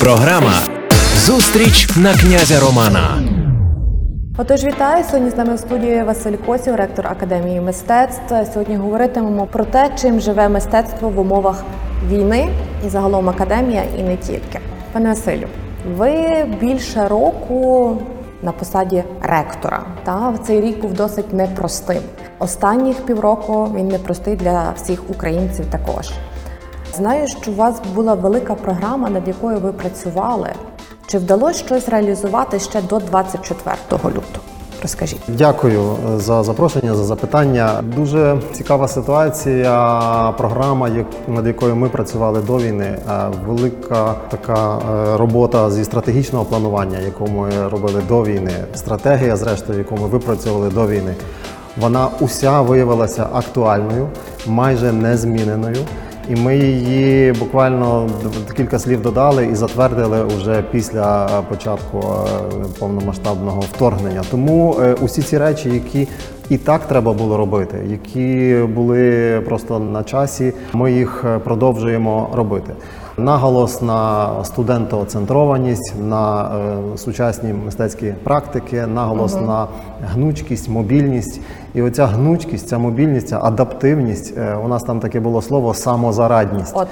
Програма 0.00 0.52
Зустріч 1.16 1.96
на 1.96 2.14
князя 2.14 2.60
Романа. 2.60 3.22
Отож, 4.38 4.64
вітаю 4.64 5.04
сьогодні 5.04 5.30
з 5.30 5.36
нами 5.36 5.54
в 5.54 5.58
студії 5.58 6.02
Василь 6.02 6.36
Косів, 6.46 6.74
ректор 6.74 7.06
Академії 7.06 7.60
мистецтв. 7.60 8.34
Сьогодні 8.52 8.76
говоритимемо 8.76 9.46
про 9.46 9.64
те, 9.64 9.90
чим 10.00 10.20
живе 10.20 10.48
мистецтво 10.48 11.08
в 11.08 11.18
умовах 11.18 11.64
війни 12.08 12.48
і 12.86 12.88
загалом 12.88 13.28
академія, 13.28 13.82
і 13.98 14.02
не 14.02 14.16
тільки. 14.16 14.60
Пане 14.92 15.08
Василю, 15.08 15.46
ви 15.96 16.44
більше 16.60 17.08
року 17.08 17.96
на 18.42 18.52
посаді 18.52 19.04
ректора. 19.22 19.82
Та 20.04 20.34
цей 20.46 20.60
рік 20.60 20.80
був 20.80 20.92
досить 20.92 21.32
непростим. 21.32 22.02
Останніх 22.38 22.96
півроку 22.96 23.68
він 23.76 23.88
непростий 23.88 24.36
для 24.36 24.72
всіх 24.76 25.10
українців 25.10 25.66
також. 25.70 26.10
Знаю, 26.96 27.28
що 27.28 27.50
у 27.50 27.54
вас 27.54 27.74
була 27.94 28.14
велика 28.14 28.54
програма, 28.54 29.10
над 29.10 29.28
якою 29.28 29.58
ви 29.58 29.72
працювали. 29.72 30.48
Чи 31.06 31.18
вдалося 31.18 31.58
щось 31.64 31.88
реалізувати 31.88 32.58
ще 32.58 32.82
до 32.82 32.98
24 32.98 33.76
лютого? 34.04 34.20
Розкажіть. 34.82 35.20
Дякую 35.28 35.96
за 36.16 36.42
запрошення, 36.42 36.94
за 36.94 37.04
запитання. 37.04 37.82
Дуже 37.96 38.38
цікава 38.52 38.88
ситуація. 38.88 40.34
Програма, 40.38 40.90
над 41.28 41.46
якою 41.46 41.76
ми 41.76 41.88
працювали 41.88 42.40
до 42.40 42.56
війни. 42.58 42.84
е, 43.10 43.28
Велика 43.46 44.14
така 44.28 44.78
е, 44.78 45.16
робота 45.16 45.70
зі 45.70 45.84
стратегічного 45.84 46.44
планування, 46.44 46.98
яку 46.98 47.26
ми 47.26 47.68
робили 47.68 48.02
до 48.08 48.22
війни. 48.22 48.52
Стратегія, 48.74 49.36
зрештою, 49.36 49.78
яку 49.78 49.96
ми 49.96 50.06
випрацьовували 50.08 50.70
до 50.70 50.86
війни. 50.86 51.14
Вона 51.76 52.08
уся 52.20 52.60
виявилася 52.60 53.26
актуальною, 53.32 54.08
майже 54.46 54.92
незміненою. 54.92 55.76
І 56.28 56.36
ми 56.36 56.58
її 56.58 57.32
буквально 57.32 58.10
кілька 58.56 58.78
слів 58.78 59.02
додали 59.02 59.46
і 59.46 59.54
затвердили 59.54 60.24
вже 60.24 60.62
після 60.62 61.26
початку 61.48 61.98
е, 61.98 62.64
повномасштабного 62.78 63.60
вторгнення. 63.60 64.22
Тому 64.30 64.76
е, 64.80 64.94
усі 65.00 65.22
ці 65.22 65.38
речі, 65.38 65.70
які 65.70 66.08
і 66.50 66.58
так 66.58 66.88
треба 66.88 67.12
було 67.12 67.36
робити, 67.36 67.78
які 67.86 68.56
були 68.74 69.40
просто 69.46 69.78
на 69.78 70.04
часі, 70.04 70.52
ми 70.72 70.92
їх 70.92 71.24
е, 71.24 71.38
продовжуємо 71.38 72.28
робити. 72.32 72.72
Наголос 73.20 73.82
на 73.82 74.28
студентооцентрованість, 74.44 75.94
на 76.00 76.50
е, 76.94 76.98
сучасні 76.98 77.52
мистецькі 77.52 78.14
практики, 78.24 78.86
наголос 78.86 79.34
на 79.34 79.66
гнучкість, 80.12 80.68
мобільність. 80.68 81.40
І 81.74 81.82
оця 81.82 82.06
гнучкість, 82.06 82.68
ця 82.68 82.78
мобільність, 82.78 83.28
ця 83.28 83.40
адаптивність. 83.42 84.38
е, 84.38 84.56
у 84.64 84.68
нас 84.68 84.82
там 84.82 85.00
таке 85.00 85.20
було 85.20 85.42
слово 85.42 85.74
самозарадність. 85.74 86.72
От. 86.76 86.88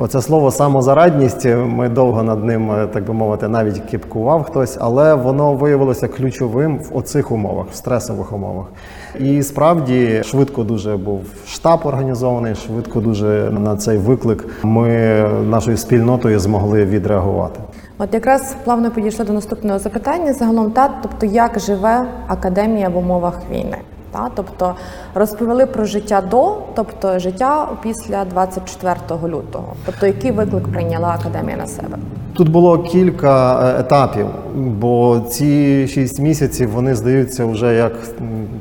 Оце 0.00 0.22
слово 0.22 0.50
самозарадність. 0.50 1.46
е, 1.46 1.56
Ми 1.56 1.88
довго 1.88 2.22
над 2.22 2.44
ним, 2.44 2.70
е, 2.70 2.86
так 2.86 3.04
би 3.06 3.14
мовити, 3.14 3.48
навіть 3.48 3.78
кипкував 3.78 4.42
хтось, 4.42 4.76
але 4.80 5.14
воно 5.14 5.54
виявилося 5.54 6.08
ключовим 6.08 6.78
в 6.78 6.96
оцих 6.96 7.30
умовах, 7.32 7.66
в 7.72 7.74
стресових 7.74 8.32
умовах. 8.32 8.66
І 9.18 9.42
справді 9.42 10.22
швидко 10.24 10.62
дуже 10.64 10.96
був 10.96 11.20
штаб 11.46 11.80
організований, 11.84 12.54
швидко 12.54 13.00
дуже 13.00 13.50
на 13.50 13.76
цей 13.76 13.98
виклик 13.98 14.44
ми 14.62 14.88
нашою 15.50 15.76
спільнотою 15.76 16.40
змогли 16.40 16.84
відреагувати. 16.84 17.60
От 17.98 18.14
якраз 18.14 18.56
плавно 18.64 18.90
підійшли 18.90 19.24
до 19.24 19.32
наступного 19.32 19.78
запитання. 19.78 20.32
Загалом, 20.32 20.70
та 20.70 20.90
тобто, 21.02 21.26
як 21.26 21.58
живе 21.60 22.04
академія 22.28 22.88
в 22.88 22.96
умовах 22.96 23.40
війни? 23.50 23.76
Та 24.10 24.30
тобто 24.34 24.74
розповіли 25.14 25.66
про 25.66 25.84
життя 25.84 26.22
до, 26.30 26.56
тобто 26.74 27.18
життя 27.18 27.68
після 27.82 28.24
24 28.24 28.96
лютого. 29.24 29.72
Тобто, 29.86 30.06
який 30.06 30.30
виклик 30.30 30.68
прийняла 30.68 31.08
академія 31.08 31.56
на 31.56 31.66
себе? 31.66 31.98
Тут 32.34 32.48
було 32.48 32.78
кілька 32.78 33.60
е, 33.68 33.80
етапів, 33.80 34.26
бо 34.54 35.20
ці 35.28 35.86
шість 35.88 36.18
місяців 36.18 36.70
вони 36.70 36.94
здаються 36.94 37.46
вже 37.46 37.74
як 37.74 37.92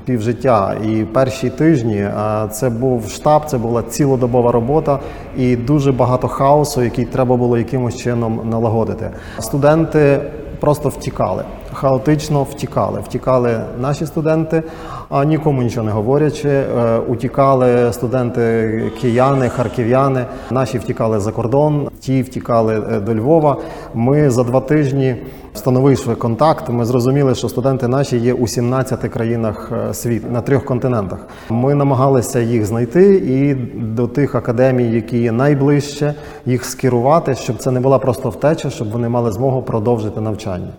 півжиття. 0.05 0.75
І 0.85 1.03
перші 1.03 1.49
тижні 1.49 2.09
це 2.51 2.69
був 2.69 3.09
штаб, 3.09 3.45
це 3.45 3.57
була 3.57 3.83
цілодобова 3.83 4.51
робота 4.51 4.99
і 5.37 5.55
дуже 5.55 5.91
багато 5.91 6.27
хаосу, 6.27 6.83
який 6.83 7.05
треба 7.05 7.35
було 7.35 7.57
якимось 7.57 7.97
чином 7.97 8.41
налагодити. 8.49 9.09
Студенти 9.39 10.19
просто 10.59 10.89
втікали. 10.89 11.43
Хаотично 11.79 12.43
втікали. 12.43 12.99
Втікали 12.99 13.59
наші 13.79 14.05
студенти, 14.05 14.63
а 15.09 15.25
нікому 15.25 15.63
нічого 15.63 15.85
не 15.85 15.91
говорячи. 15.91 16.49
Е, 16.49 16.97
Утікали 16.97 17.93
студенти 17.93 18.83
кияни, 19.01 19.49
харків'яни. 19.49 20.25
Наші 20.51 20.77
втікали 20.77 21.19
за 21.19 21.31
кордон, 21.31 21.89
ті 22.07 22.21
втікали 22.21 22.83
е, 22.91 22.99
до 22.99 23.15
Львова. 23.15 23.57
Ми 23.93 24.29
за 24.29 24.43
два 24.43 24.61
тижні 24.61 25.15
встановивши 25.53 26.15
контакт. 26.15 26.69
Ми 26.69 26.85
зрозуміли, 26.85 27.35
що 27.35 27.49
студенти 27.49 27.87
наші 27.87 28.17
є 28.17 28.33
у 28.33 28.47
17 28.47 28.99
країнах 28.99 29.71
е, 29.89 29.93
світу 29.93 30.27
на 30.31 30.41
трьох 30.41 30.65
континентах. 30.65 31.19
Ми 31.49 31.75
намагалися 31.75 32.39
їх 32.39 32.65
знайти 32.65 33.15
і 33.15 33.53
до 33.81 34.07
тих 34.07 34.35
академій, 34.35 34.91
які 34.91 35.17
є 35.17 35.31
найближче, 35.31 36.13
їх 36.45 36.65
скерувати, 36.65 37.35
щоб 37.35 37.57
це 37.57 37.71
не 37.71 37.79
була 37.79 37.99
просто 37.99 38.29
втеча, 38.29 38.69
щоб 38.69 38.91
вони 38.91 39.09
мали 39.09 39.31
змогу 39.31 39.61
продовжити 39.61 40.21
навчання. 40.21 40.69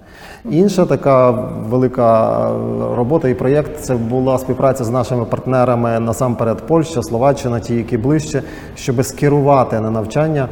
Інша 0.50 0.84
така 0.87 1.31
велика 1.69 2.41
е, 2.50 2.53
робота 2.97 3.28
і 3.28 3.34
проєкт 3.34 3.81
це 3.81 3.95
була 3.95 4.39
співпраця 4.39 4.84
з 4.84 4.91
нашими 4.91 5.25
партнерами 5.25 6.00
насамперед 6.00 6.66
Польща, 6.66 7.03
Словаччина, 7.03 7.60
ті, 7.60 7.75
які 7.75 7.99
ближче, 7.99 8.43
щоб 8.77 9.05
скерувати 9.05 9.81
на 9.81 9.91
навчання 9.91 10.49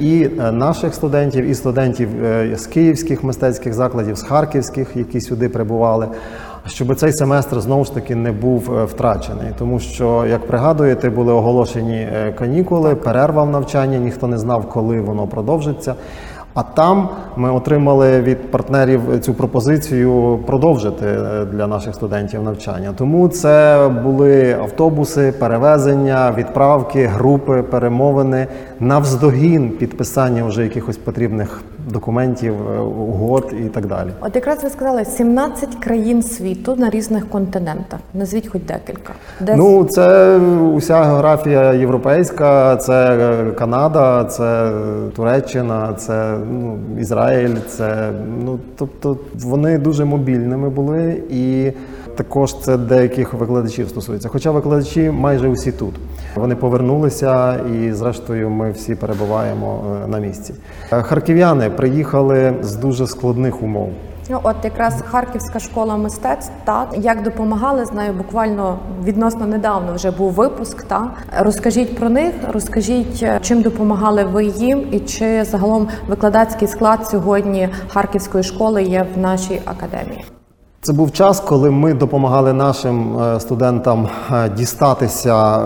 і 0.00 0.30
е, 0.40 0.52
наших 0.52 0.94
студентів, 0.94 1.44
і 1.44 1.54
студентів 1.54 2.24
е, 2.24 2.56
з 2.56 2.66
київських 2.66 3.24
мистецьких 3.24 3.74
закладів, 3.74 4.16
з 4.16 4.22
харківських, 4.22 4.96
які 4.96 5.20
сюди 5.20 5.48
прибували. 5.48 6.08
Щоб 6.66 6.96
цей 6.96 7.12
семестр 7.12 7.60
знову 7.60 7.84
ж 7.84 7.94
таки 7.94 8.14
не 8.14 8.32
був 8.32 8.78
е, 8.78 8.84
втрачений, 8.84 9.48
тому 9.58 9.78
що, 9.80 10.26
як 10.26 10.46
пригадуєте, 10.46 11.10
були 11.10 11.32
оголошені 11.32 11.96
е, 11.96 12.34
канікули, 12.38 12.94
перерва 12.94 13.42
в 13.42 13.50
навчанні, 13.50 13.98
ніхто 13.98 14.26
не 14.26 14.38
знав, 14.38 14.68
коли 14.68 15.00
воно 15.00 15.26
продовжиться. 15.26 15.94
А 16.54 16.62
там 16.62 17.08
ми 17.36 17.52
отримали 17.52 18.20
від 18.20 18.50
партнерів 18.50 19.20
цю 19.20 19.34
пропозицію 19.34 20.38
продовжити 20.46 21.06
е, 21.06 21.44
для 21.44 21.66
наших 21.66 21.94
студентів 21.94 22.42
навчання. 22.42 22.92
Тому 22.96 23.28
це 23.28 23.88
були 24.04 24.52
автобуси, 24.52 25.32
перевезення, 25.38 26.34
відправки, 26.38 27.06
групи, 27.06 27.62
перемовини 27.62 28.46
навздогін 28.80 29.70
підписання 29.70 30.44
вже 30.44 30.62
якихось 30.62 30.96
потрібних 30.96 31.62
документів, 31.92 32.54
е, 32.76 32.80
угод 32.80 33.54
і 33.66 33.68
так 33.68 33.86
далі. 33.86 34.08
От 34.20 34.36
якраз 34.36 34.64
ви 34.64 34.70
сказали 34.70 35.04
17 35.04 35.74
країн 35.74 36.22
світу 36.22 36.76
на 36.76 36.90
різних 36.90 37.28
континентах. 37.28 38.00
Назвіть 38.14 38.48
хоч 38.48 38.62
декілька. 38.62 39.12
Де 39.40 39.56
Ну, 39.56 39.84
це 39.84 40.36
уся 40.74 41.02
географія 41.02 41.72
європейська, 41.72 42.76
це 42.76 43.16
е, 43.16 43.50
Канада, 43.52 44.24
це 44.24 44.72
Туреччина, 45.16 45.94
це 45.96 46.34
ну, 46.52 46.78
Ізраїль, 47.00 47.56
це 47.68 48.10
ну 48.44 48.58
тобто 48.76 49.16
вони 49.34 49.78
дуже 49.78 50.04
мобільними 50.04 50.70
були, 50.70 51.22
і 51.30 51.72
також 52.18 52.54
це 52.54 52.76
деяких 52.76 53.34
викладачів 53.34 53.88
стосується. 53.88 54.28
Хоча 54.28 54.50
викладачі 54.50 55.10
майже 55.10 55.48
усі 55.48 55.72
тут. 55.72 55.94
Вони 56.34 56.56
повернулися, 56.56 57.56
і 57.56 57.92
зрештою 57.92 58.50
ми 58.50 58.70
всі 58.70 58.94
перебуваємо 58.94 59.84
е, 60.04 60.08
на 60.08 60.18
місці. 60.18 60.54
Е, 60.92 61.02
Харків'яни 61.02 61.70
приїхали 61.78 62.54
з 62.62 62.76
дуже 62.76 63.06
складних 63.06 63.62
умов. 63.62 63.88
Ну, 64.30 64.40
от 64.42 64.56
якраз 64.64 65.02
Харківська 65.10 65.58
школа 65.58 65.96
мистецтв 65.96 66.52
та 66.64 66.86
як 66.96 67.22
допомагали, 67.22 67.84
знаю, 67.84 68.12
буквально 68.12 68.78
відносно 69.04 69.46
недавно 69.46 69.94
вже 69.94 70.10
був 70.10 70.32
випуск. 70.32 70.82
Та 70.82 71.10
розкажіть 71.38 71.96
про 71.98 72.08
них, 72.08 72.34
розкажіть, 72.52 73.22
е, 73.22 73.38
чим 73.42 73.62
допомагали 73.62 74.24
ви 74.24 74.44
їм, 74.44 74.88
і 74.92 75.00
чи 75.00 75.44
загалом 75.44 75.88
викладацький 76.08 76.68
склад 76.68 77.06
сьогодні 77.06 77.68
Харківської 77.88 78.44
школи 78.44 78.82
є 78.82 79.06
в 79.14 79.18
нашій 79.18 79.60
академії. 79.64 80.24
Це 80.80 80.92
був 80.92 81.12
час, 81.12 81.40
коли 81.40 81.70
ми 81.70 81.94
допомагали 81.94 82.52
нашим 82.52 83.18
е, 83.18 83.40
студентам 83.40 84.08
е, 84.32 84.48
дістатися 84.48 85.60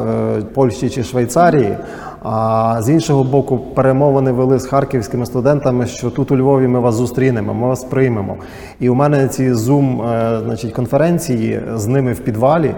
Польщі 0.54 0.90
чи 0.90 1.04
Швейцарії. 1.04 1.76
А 2.24 2.76
з 2.82 2.88
іншого 2.90 3.24
боку, 3.24 3.58
перемовини 3.58 4.32
вели 4.32 4.58
з 4.58 4.66
харківськими 4.66 5.26
студентами, 5.26 5.86
що 5.86 6.10
тут 6.10 6.30
у 6.30 6.36
Львові 6.36 6.68
ми 6.68 6.80
вас 6.80 6.94
зустрінемо, 6.94 7.54
ми 7.54 7.68
вас 7.68 7.84
приймемо. 7.84 8.36
І 8.80 8.88
у 8.88 8.94
мене 8.94 9.28
ці 9.28 9.52
зум 9.52 10.02
значить, 10.44 10.72
конференції 10.72 11.60
з 11.74 11.86
ними 11.86 12.12
в 12.12 12.20
підвалі. 12.20 12.74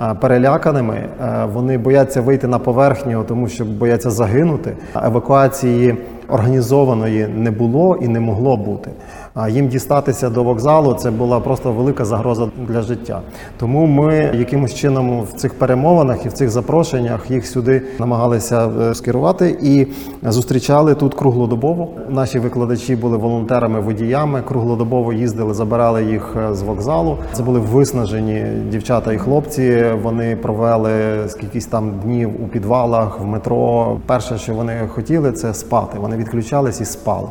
е, 0.00 0.14
Переляканими 0.20 0.94
Е, 0.94 1.48
вони 1.52 1.78
бояться 1.78 2.20
вийти 2.20 2.46
на 2.46 2.58
поверхню, 2.58 3.24
тому 3.28 3.48
що 3.48 3.64
бояться 3.64 4.10
загинути. 4.10 4.72
Евакуації 5.04 5.96
організованої 6.28 7.26
не 7.36 7.50
було 7.50 7.98
і 8.02 8.08
не 8.08 8.20
могло 8.20 8.56
бути. 8.56 8.90
А 9.38 9.48
їм 9.48 9.68
дістатися 9.68 10.30
до 10.30 10.42
вокзалу 10.42 10.94
це 10.94 11.10
була 11.10 11.40
просто 11.40 11.72
велика 11.72 12.04
загроза 12.04 12.48
для 12.68 12.82
життя. 12.82 13.20
Тому 13.58 13.86
ми 13.86 14.14
якимось 14.34 14.74
чином 14.74 15.22
в 15.22 15.32
цих 15.32 15.54
перемовинах 15.54 16.26
і 16.26 16.28
в 16.28 16.32
цих 16.32 16.50
запрошеннях 16.50 17.30
їх 17.30 17.46
сюди 17.46 17.82
намагалися 17.98 18.68
е, 18.80 18.94
скерувати 18.94 19.58
і 19.62 19.86
зустрічали 20.22 20.94
тут 20.94 21.14
круглодобово. 21.14 21.88
Наші 22.08 22.38
викладачі 22.38 22.96
були 22.96 23.16
волонтерами, 23.16 23.80
водіями, 23.80 24.42
круглодобово 24.42 25.12
їздили, 25.12 25.54
забирали 25.54 26.04
їх 26.04 26.36
е, 26.36 26.54
з 26.54 26.62
вокзалу. 26.62 27.18
Це 27.32 27.42
були 27.42 27.60
виснажені 27.60 28.44
дівчата 28.70 29.12
і 29.12 29.18
хлопці. 29.18 29.84
Вони 30.02 30.36
провели 30.36 30.92
скількись 31.28 31.66
там 31.66 32.00
днів 32.04 32.44
у 32.44 32.48
підвалах, 32.48 33.20
в 33.20 33.24
метро. 33.24 33.96
Перше, 34.06 34.38
що 34.38 34.54
вони 34.54 34.88
хотіли, 34.88 35.32
це 35.32 35.54
спати. 35.54 35.98
Вони 35.98 36.16
відключались 36.16 36.80
і 36.80 36.84
спали. 36.84 37.28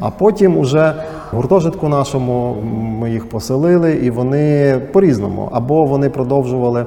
А 0.00 0.10
потім 0.10 0.58
уже 0.58 0.94
в 1.32 1.36
гуртожитку 1.36 1.88
нашому 1.88 2.56
ми 3.00 3.10
їх 3.10 3.28
поселили, 3.28 3.92
і 3.92 4.10
вони 4.10 4.78
по-різному. 4.92 5.48
Або 5.52 5.84
вони 5.84 6.10
продовжували 6.10 6.86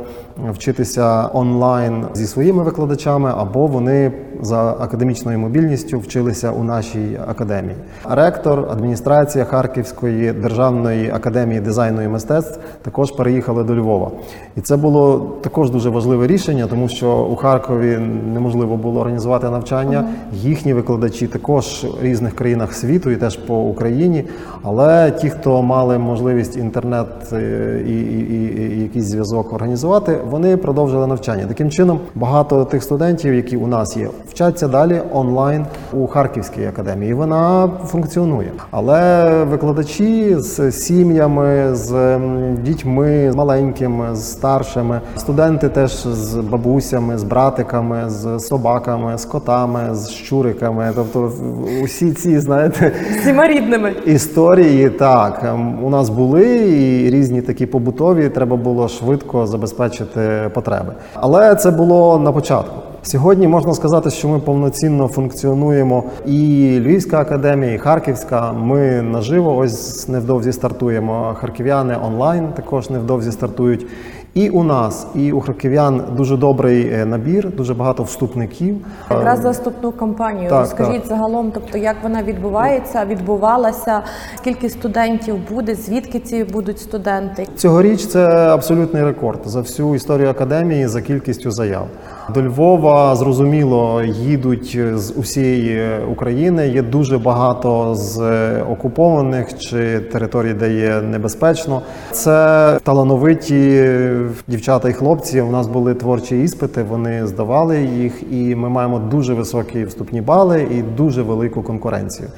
вчитися 0.52 1.30
онлайн 1.34 2.06
зі 2.14 2.28
своїми 2.28 2.64
викладачами, 2.64 3.34
або 3.38 3.68
вони 3.68 4.12
за 4.42 4.72
академічною 4.72 5.40
мобільністю 5.40 6.00
вчилися 6.00 6.52
у 6.52 6.64
нашій 6.64 7.20
академії. 7.28 7.76
Ректор, 8.10 8.68
адміністрація 8.72 9.46
Харківської 9.46 10.32
державної 10.32 11.12
академії 11.12 11.62
дизайну 11.62 12.02
і 12.02 12.08
мистецтв 12.08 12.60
також 12.82 13.12
переїхали 13.12 13.64
до 13.64 13.76
Львова. 13.76 14.12
І 14.56 14.62
це 14.62 14.78
було 14.78 15.20
також 15.42 15.70
дуже 15.70 15.90
важливе 15.90 16.28
рішення, 16.28 16.68
тому 16.68 16.88
що 16.88 17.18
у 17.18 17.36
Харкові 17.36 17.98
неможливо 18.34 18.78
було 18.78 19.00
організувати 19.00 19.50
навчання. 19.50 20.08
Їхні 20.34 20.74
викладачі 20.74 21.28
також 21.28 21.86
в 22.02 22.04
різних 22.04 22.36
країнах 22.36 22.74
світу 22.74 23.12
і 23.12 23.16
теж 23.16 23.38
по 23.38 23.56
Україні. 23.56 24.26
Але 24.64 25.12
ті, 25.12 25.30
хто 25.30 25.62
мали 25.62 25.98
можливість 25.98 26.58
інтернет 26.58 27.34
е, 27.34 27.84
і, 27.88 28.02
і, 28.02 28.20
і, 28.20 28.78
і 28.78 28.82
якийсь 28.82 29.06
зв'язок 29.06 29.54
організувати, 29.54 30.18
вони 30.30 30.58
продовжили 30.58 31.08
навчання. 31.08 31.46
Таким 31.48 31.70
чином, 31.70 32.00
багато 32.16 32.66
тих 32.66 32.84
студентів, 32.84 33.34
які 33.34 33.58
у 33.58 33.68
нас 33.68 33.98
є, 33.98 34.08
вчаться 34.30 34.68
далі 34.68 35.02
онлайн 35.14 35.66
у 35.94 36.08
Харківській 36.08 36.66
академії. 36.66 37.12
І 37.12 37.14
Вона 37.14 37.70
функціонує. 37.86 38.52
Але 38.72 39.30
викладачі 39.44 40.36
з 40.36 40.72
сім'ями, 40.72 41.76
з 41.76 42.20
дітьми, 42.64 43.32
з 43.32 43.36
маленькими, 43.36 44.16
з 44.16 44.32
старшими, 44.32 45.02
студенти 45.18 45.70
теж 45.70 45.92
з 46.08 46.36
бабусями, 46.36 47.18
з 47.18 47.24
братиками, 47.24 48.04
з 48.08 48.40
собаками, 48.40 49.18
з 49.18 49.26
котами, 49.26 49.96
з 49.96 50.10
щуриками. 50.10 50.92
Тобто 50.96 51.32
усі 51.84 52.12
ці, 52.12 52.40
знаєте, 52.40 52.92
Всіма 53.22 53.48
рідними. 53.48 53.94
Історії 54.06 54.90
так 54.90 55.42
ем, 55.44 55.84
у 55.84 55.90
нас 55.90 56.10
були 56.10 56.46
і 56.70 57.10
різні 57.10 57.42
такі 57.42 57.66
побутові. 57.66 58.30
Треба 58.30 58.56
було 58.56 58.88
швидко 58.88 59.48
забезпечити 59.48 60.13
потреби. 60.54 60.94
Але 61.14 61.56
це 61.56 61.72
було 61.72 62.20
на 62.20 62.32
початку. 62.32 62.76
Сьогодні 63.06 63.48
можна 63.48 63.74
сказати, 63.74 64.10
що 64.10 64.28
ми 64.28 64.40
повноцінно 64.40 65.08
функціонуємо 65.08 66.04
і 66.26 66.80
Львівська 66.80 67.20
академія, 67.20 67.74
і 67.74 67.78
Харківська. 67.78 68.54
Ми 68.54 69.02
наживо 69.02 69.56
ось 69.58 70.08
невдовзі 70.08 70.54
стартуємо. 70.54 71.36
Харків'яни 71.40 71.98
онлайн 72.06 72.48
також 72.48 72.90
невдовзі 72.90 73.32
стартують. 73.32 73.88
І 74.34 74.50
у 74.50 74.64
нас, 74.64 75.08
і 75.16 75.32
у 75.32 75.42
харків'ян 75.42 76.04
дуже 76.18 76.38
добрий 76.38 76.90
е, 76.94 77.06
набір, 77.06 77.52
дуже 77.56 77.74
багато 77.74 78.04
вступників. 78.04 78.76
Якраз 79.12 79.42
за 79.42 79.50
вступну 79.50 79.92
кампанію. 79.92 80.50
Так, 80.50 80.60
Розкажіть 80.60 81.02
так. 81.02 81.08
загалом, 81.10 81.52
тобто 81.54 81.78
як 81.78 81.96
вона 82.04 82.24
відбувається, 82.24 83.06
відбувалася, 83.06 84.02
скільки 84.38 84.70
студентів 84.70 85.36
буде, 85.50 85.76
звідки 85.76 86.20
ці 86.20 86.44
будуть 86.44 86.80
студенти? 86.80 87.48
Цьогоріч 87.56 88.06
це 88.06 88.28
абсолютний 88.30 89.04
рекорд 89.04 89.40
за 89.46 89.62
всю 89.62 89.96
історію 89.96 90.30
академії 90.30 90.88
за 90.88 91.02
кількістю 91.02 91.52
заяв. 91.52 91.88
До 92.30 92.42
Львова 92.42 93.16
зрозуміло 93.16 94.02
їдуть 94.04 94.80
з 94.94 95.14
усієї 95.18 96.06
України. 96.12 96.68
Є 96.68 96.82
дуже 96.82 97.18
багато 97.18 97.96
з 97.96 98.22
окупованих 98.62 99.58
чи 99.58 100.00
територій, 100.00 100.54
де 100.54 100.74
є 100.74 101.02
небезпечно. 101.02 101.82
Це 102.12 102.80
талановиті 102.84 103.90
дівчата 104.48 104.90
і 104.90 104.94
хлопці. 104.94 105.42
У 105.42 105.52
нас 105.52 105.68
були 105.68 105.94
творчі 105.94 106.44
іспити. 106.44 106.84
Вони 106.84 107.28
здавали 107.28 107.82
їх, 107.82 108.24
і 108.32 108.56
ми 108.56 108.70
маємо 108.70 109.00
дуже 109.00 109.34
високі 109.34 109.86
вступні 109.86 110.22
бали 110.22 110.68
і 110.72 110.82
дуже 110.82 111.22
велику 111.22 111.64
конкуренцію. 111.64 112.30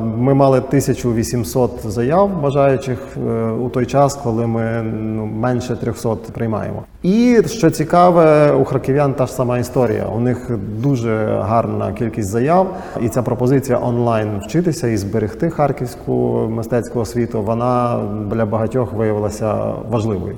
Ми 0.00 0.34
мали 0.34 0.58
1800 0.58 1.70
заяв 1.84 2.40
бажаючих 2.42 2.98
е, 3.16 3.50
у 3.50 3.68
той 3.68 3.86
час, 3.86 4.14
коли 4.14 4.46
ми 4.46 4.82
ну, 4.82 5.26
менше 5.26 5.76
300 5.76 6.16
приймаємо. 6.32 6.82
І 7.02 7.42
що 7.46 7.70
цікаве, 7.70 8.52
у 8.52 8.64
харків'ян 8.64 9.14
та 9.14 9.26
ж 9.26 9.32
сама 9.32 9.58
історія. 9.58 10.06
У 10.16 10.20
них 10.20 10.50
дуже 10.82 11.26
гарна 11.42 11.92
кількість 11.92 12.28
заяв, 12.28 12.76
і 13.02 13.08
ця 13.08 13.22
пропозиція 13.22 13.78
онлайн 13.82 14.28
вчитися 14.46 14.88
і 14.88 14.96
зберегти 14.96 15.50
харківську 15.50 16.12
мистецьку 16.50 17.00
освіту. 17.00 17.42
Вона 17.42 18.00
для 18.30 18.46
багатьох 18.46 18.92
виявилася 18.92 19.54
важливою. 19.90 20.36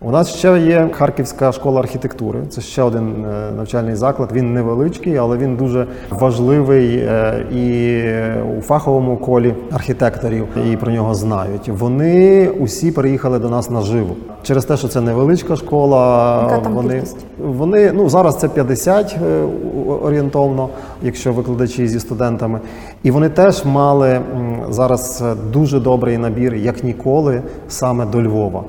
У 0.00 0.10
нас 0.10 0.34
ще 0.34 0.58
є 0.58 0.88
Харківська 0.92 1.52
школа 1.52 1.80
архітектури. 1.80 2.38
Це 2.48 2.60
ще 2.60 2.82
один 2.82 3.24
е, 3.24 3.52
навчальний 3.56 3.94
заклад. 3.94 4.32
Він 4.32 4.54
невеличкий, 4.54 5.16
але 5.16 5.36
він 5.36 5.56
дуже 5.56 5.86
важливий 6.10 6.96
е, 6.96 7.46
і 7.52 8.02
у 8.58 8.60
фаховому 8.60 9.16
колі 9.16 9.54
архітекторів, 9.72 10.46
і 10.70 10.76
про 10.76 10.92
нього 10.92 11.14
знають. 11.14 11.68
Вони 11.68 12.48
усі 12.48 12.92
переїхали 12.92 13.38
до 13.38 13.48
нас 13.48 13.70
наживо. 13.70 14.14
Через 14.42 14.64
те, 14.64 14.76
що 14.76 14.88
це 14.88 15.00
невеличка 15.00 15.56
школа. 15.56 16.40
Яка 16.42 16.58
там 16.58 16.74
вони, 16.74 16.94
кількість? 16.94 17.26
вони 17.38 17.92
ну 17.92 18.08
зараз 18.08 18.36
це 18.36 18.48
50 18.48 19.16
е, 19.26 19.42
орієнтовно, 20.02 20.68
якщо 21.02 21.32
викладачі 21.32 21.88
зі 21.88 22.00
студентами. 22.00 22.60
І 23.02 23.10
вони 23.10 23.28
теж 23.28 23.64
мали 23.64 24.20
зараз 24.70 25.24
дуже 25.52 25.80
добрий 25.80 26.18
набір, 26.18 26.54
як 26.54 26.84
ніколи, 26.84 27.42
саме 27.68 28.06
до 28.06 28.22
Львова. 28.22 28.64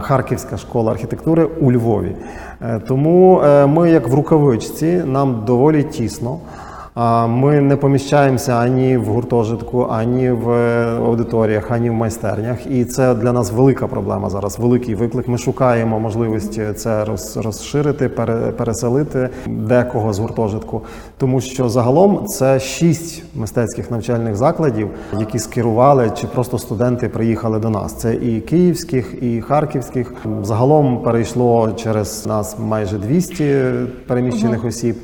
Харківська 0.00 0.56
школа 0.56 0.92
архітектури 0.92 1.44
у 1.44 1.72
Львові. 1.72 2.16
Е, 2.62 2.80
Тому 2.88 3.40
е, 3.40 3.66
ми, 3.66 3.90
як 3.90 4.08
в 4.08 4.14
рукавичці, 4.14 5.02
нам 5.06 5.44
доволі 5.44 5.82
тісно. 5.82 6.38
Ми 7.28 7.60
не 7.60 7.76
поміщаємося 7.76 8.52
ані 8.52 8.96
в 8.96 9.04
гуртожитку, 9.04 9.86
ані 9.90 10.30
в 10.30 10.50
е, 10.50 10.96
аудиторіях, 10.98 11.70
ані 11.70 11.90
в 11.90 11.92
майстернях. 11.92 12.66
І 12.70 12.84
це 12.84 13.14
для 13.14 13.32
нас 13.32 13.52
велика 13.52 13.86
проблема 13.86 14.30
зараз, 14.30 14.58
великий 14.58 14.94
виклик. 14.94 15.28
Ми 15.28 15.38
шукаємо 15.38 16.00
можливість 16.00 16.60
це 16.76 17.04
роз- 17.04 17.42
розширити, 17.42 18.08
переселити 18.58 19.28
декого 19.46 20.12
з 20.12 20.18
гуртожитку. 20.18 20.82
Тому 21.18 21.40
що 21.40 21.68
загалом 21.68 22.26
це 22.26 22.60
шість 22.60 23.22
мистецьких 23.34 23.90
навчальних 23.90 24.36
закладів, 24.36 24.88
які 25.18 25.38
скерували, 25.38 26.10
чи 26.20 26.26
просто 26.26 26.58
студенти 26.58 27.08
приїхали 27.08 27.58
до 27.58 27.70
нас. 27.70 27.94
Це 27.94 28.14
і 28.14 28.40
київських, 28.40 29.14
і 29.22 29.40
харківських. 29.40 30.12
Загалом 30.42 31.02
перейшло 31.02 31.72
через 31.76 32.26
нас 32.26 32.56
майже 32.58 32.98
200 32.98 33.62
переміщених 34.06 34.64
осіб. 34.64 34.96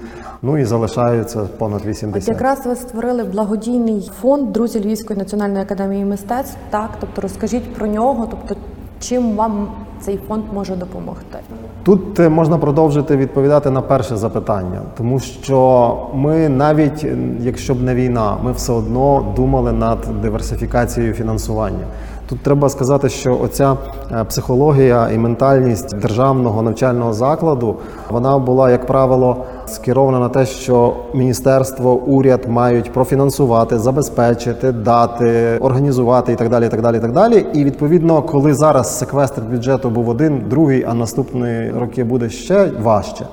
Ну 0.43 0.59
і 0.59 0.65
залишаються 0.65 1.41
понад 1.59 1.83
От 2.15 2.29
якраз 2.29 2.67
ви 2.67 2.77
створили 2.77 3.25
благодійний 3.25 4.11
фонд 4.21 4.53
Друзі 4.53 4.81
Львівської 4.81 5.19
національної 5.19 5.63
академії 5.63 6.05
мистецтв. 6.05 6.57
Так, 6.71 6.91
тобто 7.01 7.21
розкажіть 7.21 7.75
про 7.75 7.87
нього, 7.87 8.29
тобто 8.31 8.57
чим 9.01 9.37
вам 9.37 9.69
цей 10.01 10.21
фонд 10.29 10.45
може 10.55 10.77
допомогти? 10.77 11.39
Тут 11.83 12.21
е, 12.21 12.29
можна 12.29 12.59
продовжити 12.59 13.17
відповідати 13.17 13.71
на 13.71 13.83
перше 13.83 14.17
запитання, 14.17 14.81
тому 14.97 15.19
що 15.21 15.97
ми 16.15 16.49
навіть 16.49 17.07
якщо 17.41 17.75
б 17.75 17.83
не 17.83 17.95
війна, 17.95 18.37
ми 18.45 18.53
все 18.53 18.73
одно 18.73 19.33
думали 19.37 19.73
над 19.73 19.99
диверсифікацією 20.23 21.15
фінансування. 21.15 21.87
Тут 22.31 22.41
треба 22.43 22.69
сказати, 22.69 23.09
що 23.09 23.39
оця 23.43 23.77
е, 24.13 24.25
психологія 24.25 25.11
і 25.11 25.19
ментальність 25.19 25.97
державного 25.97 26.63
навчального 26.63 27.13
закладу 27.13 27.77
вона 28.11 28.39
була, 28.39 28.71
як 28.71 28.87
правило, 28.87 29.37
скерована 29.67 30.19
на 30.19 30.29
те, 30.29 30.47
що 30.47 30.97
міністерство, 31.15 31.95
уряд 31.95 32.49
мають 32.49 32.93
профінансувати, 32.93 33.79
забезпечити, 33.79 34.73
дати, 34.73 35.59
організувати 35.61 36.33
і 36.33 36.37
так 36.37 36.49
далі. 36.49 36.67
І 36.67 36.69
так 36.69 36.83
далі, 36.83 36.97
і 36.97 37.01
так 37.01 37.13
далі. 37.13 37.47
І 37.55 37.65
відповідно, 37.65 38.23
коли 38.23 38.55
зараз 38.55 38.99
секвестр 38.99 39.43
бюджету 39.51 39.91
був 39.91 40.09
один, 40.09 40.43
другий, 40.51 40.85
а 40.89 40.95
наступні 40.95 41.71
роки 41.71 42.05
буде 42.05 42.31
ще 42.31 42.71
важче. 42.83 43.27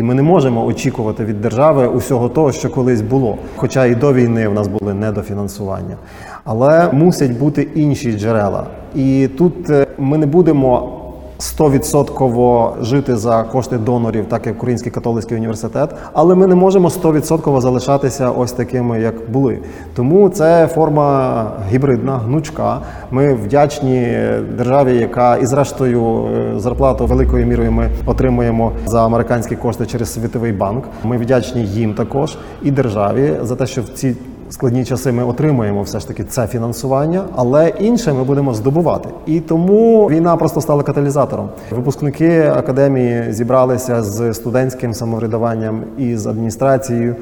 І 0.00 0.02
ми 0.02 0.14
не 0.14 0.22
можемо 0.22 0.66
очікувати 0.66 1.24
від 1.24 1.40
держави 1.40 1.86
усього 1.86 2.28
того, 2.28 2.52
що 2.52 2.70
колись 2.70 3.00
було. 3.00 3.38
Хоча 3.56 3.86
і 3.86 3.94
до 3.94 4.12
війни 4.12 4.48
в 4.48 4.54
нас 4.54 4.68
були 4.68 4.94
недофінансування. 4.94 5.96
Але 6.44 6.92
мусять 6.92 7.38
бути 7.38 7.68
інші 7.74 8.12
джерела. 8.12 8.66
І 8.94 9.28
тут 9.38 9.70
е, 9.70 9.86
ми 9.98 10.18
не 10.18 10.26
будемо 10.26 10.99
100% 11.40 12.84
жити 12.84 13.16
за 13.16 13.42
кошти 13.42 13.78
донорів, 13.78 14.26
так 14.28 14.46
як 14.46 14.56
Український 14.56 14.92
католицький 14.92 15.36
університет, 15.36 15.90
але 16.12 16.34
ми 16.34 16.46
не 16.46 16.54
можемо 16.54 16.88
100% 16.88 17.60
залишатися 17.60 18.30
ось 18.30 18.52
такими, 18.52 19.00
як 19.00 19.30
були. 19.30 19.58
Тому 19.94 20.28
це 20.28 20.66
форма 20.66 21.46
гібридна, 21.72 22.18
гнучка. 22.18 22.78
Ми 23.10 23.34
вдячні 23.34 24.18
державі, 24.56 24.96
яка 24.96 25.36
і 25.36 25.46
зрештою 25.46 26.26
е, 26.26 26.60
зарплату 26.60 27.06
великою 27.06 27.46
мірою 27.46 27.72
ми 27.72 27.90
отримуємо 28.06 28.72
за 28.86 29.04
американські 29.04 29.56
кошти 29.56 29.86
через 29.86 30.12
Світовий 30.12 30.52
банк. 30.52 30.84
Ми 31.04 31.16
вдячні 31.16 31.64
їм 31.64 31.94
також 31.94 32.38
і 32.62 32.70
державі 32.70 33.32
за 33.42 33.56
те, 33.56 33.66
що 33.66 33.82
в 33.82 33.88
ці 33.88 34.16
складні 34.50 34.84
часи 34.84 35.12
ми 35.12 35.24
отримуємо 35.24 35.82
все 35.82 36.00
ж 36.00 36.08
таки 36.08 36.24
це 36.24 36.46
фінансування, 36.46 37.24
але 37.36 37.68
інше 37.68 38.12
ми 38.12 38.24
будемо 38.24 38.54
здобувати. 38.54 39.08
І 39.26 39.40
тому 39.40 40.06
війна 40.06 40.36
просто 40.36 40.60
стала 40.60 40.82
каталізатором. 40.82 41.48
Випускники 41.70 42.40
академії 42.40 43.32
зібралися 43.32 44.02
з 44.02 44.34
студентським 44.34 44.94
самоврядуванням 44.94 45.82
і 45.98 46.16
з 46.16 46.26
адміністрацією. 46.26 47.16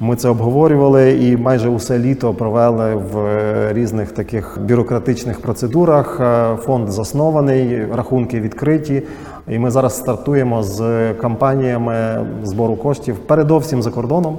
Ми 0.00 0.16
це 0.16 0.28
обговорювали 0.28 1.12
і 1.12 1.36
майже 1.36 1.68
усе 1.68 1.98
літо 1.98 2.34
провели 2.34 2.94
в 2.94 3.18
е, 3.18 3.72
різних 3.72 4.12
таких 4.12 4.58
бюрократичних 4.68 5.40
процедурах. 5.40 6.20
Е, 6.20 6.56
Фонд 6.56 6.90
заснований, 6.90 7.86
рахунки 7.94 8.40
відкриті. 8.40 9.02
І 9.48 9.58
ми 9.58 9.70
зараз 9.70 9.96
стартуємо 9.96 10.62
з 10.62 11.12
кампаніями 11.14 12.26
збору 12.42 12.76
коштів 12.76 13.18
передовсім 13.18 13.82
за 13.82 13.90
кордоном, 13.90 14.38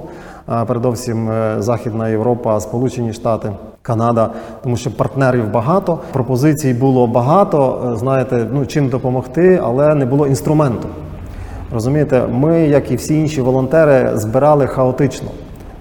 передовсім 0.64 1.30
е, 1.30 1.54
Західна 1.58 2.08
Європа, 2.08 2.60
Сполучені 2.60 3.12
Штати. 3.12 3.52
Канада, 3.82 4.30
тому 4.62 4.76
що 4.76 4.96
партнерів 4.96 5.50
багато, 5.50 5.98
пропозицій 6.12 6.74
було 6.74 7.06
багато. 7.06 7.90
е, 7.92 7.96
Знаєте, 7.96 8.46
ну 8.52 8.66
чим 8.66 8.88
допомогти, 8.88 9.60
але 9.64 9.94
не 9.94 10.06
було 10.06 10.26
інструменту. 10.26 10.88
Розумієте, 11.74 12.22
ми, 12.32 12.60
як 12.60 12.90
і 12.90 12.96
всі 12.96 13.20
інші 13.20 13.40
волонтери, 13.42 14.10
збирали 14.14 14.66
хаотично. 14.66 15.28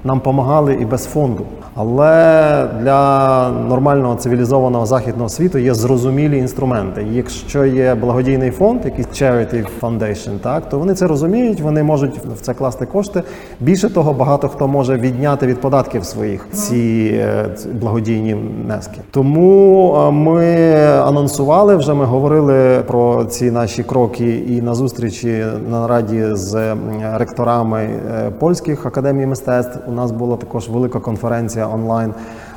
Нам 0.03 0.17
допомагали 0.17 0.73
і 0.73 0.85
без 0.85 1.05
фонду. 1.05 1.43
Але 1.81 2.67
для 2.81 3.50
нормального 3.50 4.15
цивілізованого 4.15 4.86
західного 4.86 5.29
світу 5.29 5.57
є 5.57 5.74
зрозумілі 5.74 6.38
інструменти. 6.38 7.05
Якщо 7.12 7.65
є 7.65 7.95
благодійний 7.95 8.51
фонд, 8.51 8.86
якийсь 8.86 9.07
charity 9.07 9.65
foundation, 9.81 10.39
так 10.39 10.69
то 10.69 10.79
вони 10.79 10.93
це 10.93 11.07
розуміють, 11.07 11.62
вони 11.62 11.83
можуть 11.83 12.17
в 12.17 12.41
це 12.41 12.53
класти 12.53 12.86
кошти. 12.86 13.24
Більше 13.59 13.89
того, 13.89 14.13
багато 14.13 14.50
хто 14.50 14.67
може 14.67 14.95
відняти 14.95 15.48
від 15.48 15.62
податків 15.62 16.05
своїх 16.05 16.48
ці 16.51 17.12
е, 17.13 17.45
благодійні 17.81 18.33
внески. 18.65 19.00
Тому 19.12 19.95
е, 19.95 20.12
ми 20.12 20.75
анонсували 20.86 21.75
вже. 21.75 21.93
Ми 21.93 22.05
говорили 22.05 22.79
про 22.88 23.25
ці 23.25 23.51
наші 23.51 23.83
кроки 23.83 24.38
і 24.48 24.62
на 24.62 24.75
зустрічі 24.75 25.45
на 25.69 25.79
нараді 25.81 26.25
з 26.31 26.75
ректорами 27.15 27.79
е, 27.81 28.31
польських 28.39 28.86
академій 28.86 29.25
мистецтв. 29.25 29.79
У 29.88 29.91
нас 29.91 30.12
була 30.12 30.38
також 30.38 30.69
велика 30.69 31.00
конференція 31.00 31.68
онлайн 31.73 32.13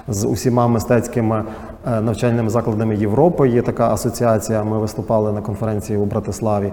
з 0.09 0.25
усіма 0.25 0.69
мистецькими 0.69 1.45
е, 1.87 2.01
навчальними 2.01 2.51
закладами 2.51 2.97
Європи. 2.97 3.49
Є 3.49 3.63
така 3.63 3.93
асоціація. 3.93 4.65
Ми 4.65 4.79
виступали 4.79 5.33
на 5.33 5.41
конференції 5.41 5.99
у 5.99 6.05
Братиславі. 6.05 6.73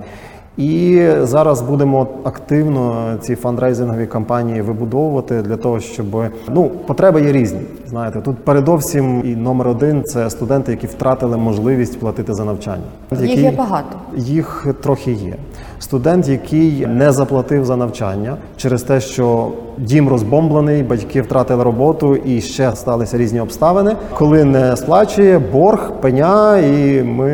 І 0.58 1.08
зараз 1.22 1.62
будемо 1.62 2.08
активно 2.24 3.14
ці 3.22 3.36
фандрейзингові 3.36 4.06
кампанії 4.08 4.62
вибудовувати 4.62 5.42
для 5.42 5.58
того, 5.58 5.80
щоб 5.80 6.06
ну 6.54 6.70
потреби 6.70 7.22
є 7.22 7.32
різні. 7.32 7.60
Знаєте, 7.90 8.22
тут 8.22 8.38
передовсім 8.38 9.22
і 9.26 9.36
номер 9.36 9.68
один 9.68 10.04
це 10.04 10.30
студенти, 10.30 10.72
які 10.72 10.88
втратили 10.88 11.38
можливість 11.38 12.00
платити 12.00 12.34
за 12.34 12.46
навчання. 12.46 12.84
Їх 13.22 13.38
є 13.38 13.52
багато. 13.52 13.98
Їх 14.16 14.68
трохи 14.82 15.12
є. 15.12 15.36
Студент, 15.80 16.28
який 16.28 16.86
не 16.88 17.12
заплатив 17.12 17.66
за 17.66 17.76
навчання 17.76 18.36
через 18.58 18.84
те, 18.84 19.02
що 19.02 19.52
дім 19.78 20.10
розбомблений, 20.10 20.84
батьки 20.84 21.22
втратили 21.22 21.64
роботу 21.64 22.16
і 22.16 22.42
ще 22.42 22.76
сталися 22.76 23.18
різні 23.18 23.40
обставини. 23.40 23.96
Коли 24.14 24.44
не 24.44 24.76
сплачує 24.76 25.40
борг, 25.40 25.92
пеня, 26.02 26.58
і 26.58 27.04
ми 27.04 27.30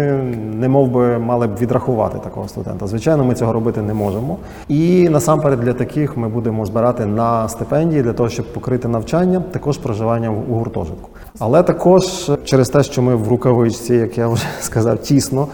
не 0.56 0.70
мов 0.70 0.90
би 0.90 1.20
мали 1.20 1.48
б 1.48 1.56
відрахувати 1.62 2.18
такого 2.24 2.48
студента. 2.48 2.88
Звичайно, 2.88 3.24
ми 3.24 3.36
цього 3.36 3.54
робити 3.54 3.82
не 3.82 3.94
можемо. 3.94 4.38
І 4.68 5.10
насамперед 5.10 5.60
для 5.60 5.74
таких 5.74 6.18
ми 6.18 6.28
будемо 6.28 6.66
збирати 6.66 7.06
на 7.06 7.50
стипендії 7.50 8.02
для 8.02 8.14
того, 8.14 8.30
щоб 8.30 8.54
покрити 8.54 8.88
навчання, 8.88 9.44
також 9.52 9.78
проживання 9.78 10.30
у 10.50 10.54
гуртожитку. 10.54 11.10
Але 11.40 11.64
також 11.64 12.32
через 12.44 12.70
те, 12.70 12.84
що 12.84 13.02
ми 13.02 13.16
в 13.16 13.28
рукавичці, 13.28 13.94
як 13.94 14.18
я 14.18 14.28
вже 14.28 14.44
сказав, 14.62 14.98
тісно. 14.98 15.48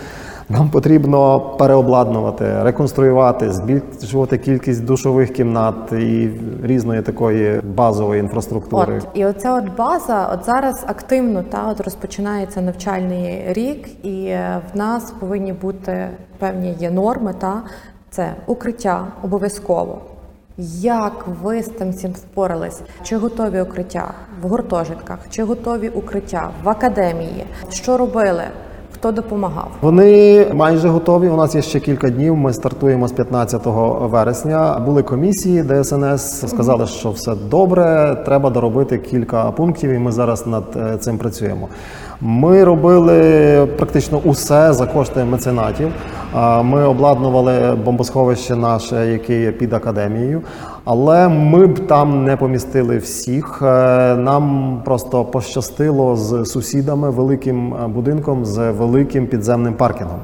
Нам 0.51 0.69
потрібно 0.69 1.39
переобладнувати, 1.39 2.63
реконструювати, 2.63 3.51
збільшувати 3.51 4.37
кількість 4.37 4.85
душових 4.85 5.33
кімнат 5.33 5.91
і 5.91 6.29
різної 6.63 7.01
такої 7.01 7.61
базової 7.75 8.19
інфраструктури. 8.19 8.97
От 8.97 9.07
і 9.13 9.25
оця 9.25 9.53
от 9.53 9.75
база, 9.77 10.29
от 10.33 10.45
зараз 10.45 10.85
активно 10.87 11.43
та 11.43 11.67
от 11.67 11.81
розпочинається 11.81 12.61
навчальний 12.61 13.43
рік, 13.47 14.05
і 14.05 14.25
е, 14.25 14.61
в 14.73 14.77
нас 14.77 15.13
повинні 15.19 15.53
бути 15.53 16.09
певні 16.39 16.75
є 16.79 16.91
норми. 16.91 17.33
Та 17.39 17.61
це 18.09 18.35
укриття 18.47 19.07
обов'язково. 19.23 20.01
Як 20.81 21.27
ви 21.43 21.63
з 21.63 21.67
тим 21.67 21.89
всім 21.89 22.11
впорались? 22.11 22.81
Чи 23.03 23.17
готові 23.17 23.61
укриття 23.61 24.13
в 24.41 24.47
гуртожитках, 24.47 25.17
чи 25.29 25.43
готові 25.43 25.89
укриття 25.89 26.49
в 26.63 26.69
академії? 26.69 27.45
Що 27.69 27.97
робили? 27.97 28.43
Хто 28.93 29.11
допомагав? 29.11 29.71
Вони 29.81 30.47
майже 30.53 30.89
готові. 30.89 31.29
У 31.29 31.35
нас 31.35 31.55
є 31.55 31.61
ще 31.61 31.79
кілька 31.79 32.09
днів. 32.09 32.35
Ми 32.35 32.53
стартуємо 32.53 33.07
з 33.07 33.11
15 33.11 33.61
вересня. 34.01 34.79
Були 34.79 35.03
комісії 35.03 35.63
ДСНС, 35.63 36.49
сказали, 36.49 36.87
що 36.87 37.11
все 37.11 37.35
добре. 37.49 38.17
Треба 38.25 38.49
доробити 38.49 38.97
кілька 38.97 39.51
пунктів, 39.51 39.89
і 39.91 39.99
ми 39.99 40.11
зараз 40.11 40.47
над 40.47 40.63
е, 40.75 40.97
цим 40.97 41.17
працюємо. 41.17 41.69
Ми 42.23 42.63
робили 42.63 43.67
практично 43.77 44.21
усе 44.23 44.73
за 44.73 44.85
кошти 44.85 45.23
меценатів. 45.23 45.91
Ми 46.63 46.83
обладнували 46.83 47.75
бомбосховище 47.85 48.55
наше, 48.55 49.07
яке 49.07 49.41
є 49.41 49.51
під 49.51 49.73
академією. 49.73 50.41
Але 50.85 51.27
ми 51.27 51.67
б 51.67 51.87
там 51.87 52.23
не 52.23 52.37
помістили 52.37 52.97
всіх. 52.97 53.61
Е, 53.61 53.65
Нам 54.15 54.75
просто 54.85 55.25
пощастило 55.25 56.15
з 56.15 56.45
сусідами, 56.45 57.09
великим 57.09 57.73
е, 57.73 57.87
будинком 57.87 58.45
з 58.45 58.71
великим 58.71 59.27
підземним 59.27 59.73
паркінгом. 59.73 60.19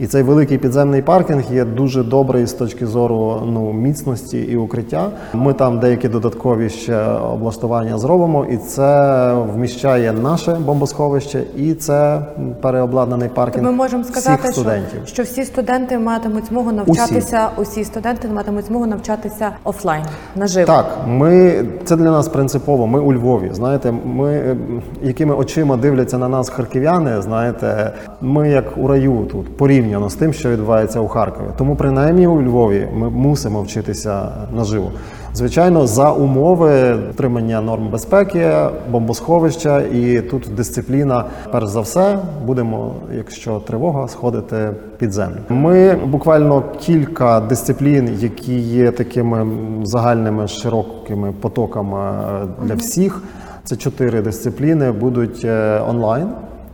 І 0.00 0.06
цей 0.06 0.22
великий 0.22 0.58
підземний 0.58 1.02
паркінг 1.02 1.44
є 1.52 1.64
дуже 1.64 2.02
добрий 2.02 2.46
з 2.46 2.52
точки 2.52 2.86
зору 2.86 3.42
ну, 3.46 3.72
міцності 3.72 4.38
і 4.38 4.56
укриття. 4.56 5.10
Ми 5.34 5.52
там 5.52 5.78
деякі 5.78 6.08
додаткові 6.08 6.68
ще 6.68 7.02
облаштування 7.04 7.98
зробимо, 7.98 8.46
і 8.50 8.56
це 8.56 9.32
вміщає 9.54 10.12
наше 10.12 10.52
бомбосховище, 10.52 11.42
і 11.56 11.74
це 11.74 12.22
переобладнаний 12.60 13.28
паркінг 13.28 13.64
Ми 13.64 13.72
можемо 13.72 14.04
сказати, 14.04 14.38
всіх 14.42 14.52
студентів. 14.52 15.00
що 15.04 15.22
всі 15.22 15.44
студенти 15.44 15.98
матимуть 15.98 16.46
змогу 16.46 16.72
навчатися, 16.72 17.48
усі 17.56 17.84
студенти 17.84 18.28
матимуть 18.28 18.66
змогу 18.66 18.86
навчатися 18.86 19.50
офлайн 19.64 20.04
наживо. 20.36 20.66
Так, 20.66 20.86
ми 21.06 21.64
це 21.84 21.96
для 21.96 22.10
нас 22.10 22.28
принципово. 22.28 22.86
Ми 22.86 23.00
у 23.00 23.12
Львові. 23.12 23.50
Знаєте, 23.52 23.94
ми 24.04 24.56
якими 25.02 25.34
очима 25.34 25.76
дивляться 25.76 26.18
на 26.18 26.28
нас 26.28 26.48
харків'яни. 26.48 27.22
Знаєте, 27.22 27.92
ми 28.20 28.50
як 28.50 28.78
у 28.78 28.86
раю 28.86 29.26
тут 29.32 29.56
порівняно 29.56 29.89
з 30.08 30.14
тим, 30.14 30.32
що 30.32 30.50
відбувається 30.50 31.00
у 31.00 31.08
Харкові. 31.08 31.46
Тому 31.58 31.76
принаймні 31.76 32.26
у 32.26 32.42
Львові 32.42 32.88
ми 32.94 33.10
мусимо 33.10 33.62
вчитися 33.62 34.28
наживо. 34.56 34.92
Звичайно, 35.34 35.86
за 35.86 36.12
умови 36.12 36.96
дотримання 37.06 37.60
норм 37.60 37.88
безпеки, 37.88 38.52
бомбосховища, 38.90 39.80
і 39.80 40.20
тут 40.20 40.48
дисципліна. 40.56 41.24
Перш 41.52 41.66
за 41.66 41.80
все, 41.80 42.18
будемо, 42.46 42.94
якщо 43.16 43.58
тривога, 43.58 44.08
сходити 44.08 44.70
під 44.98 45.12
землю. 45.12 45.36
Ми 45.48 45.94
буквально 45.94 46.62
кілька 46.80 47.40
дисциплін, 47.40 48.16
які 48.18 48.58
є 48.58 48.90
такими 48.90 49.46
загальними 49.84 50.48
широкими 50.48 51.32
потоками 51.40 51.98
е, 51.98 52.46
для 52.64 52.74
всіх. 52.74 53.22
Це 53.64 53.76
чотири 53.76 54.22
дисципліни 54.22 54.92
будуть 54.92 55.44
е, 55.44 55.80
онлайн. 55.88 56.28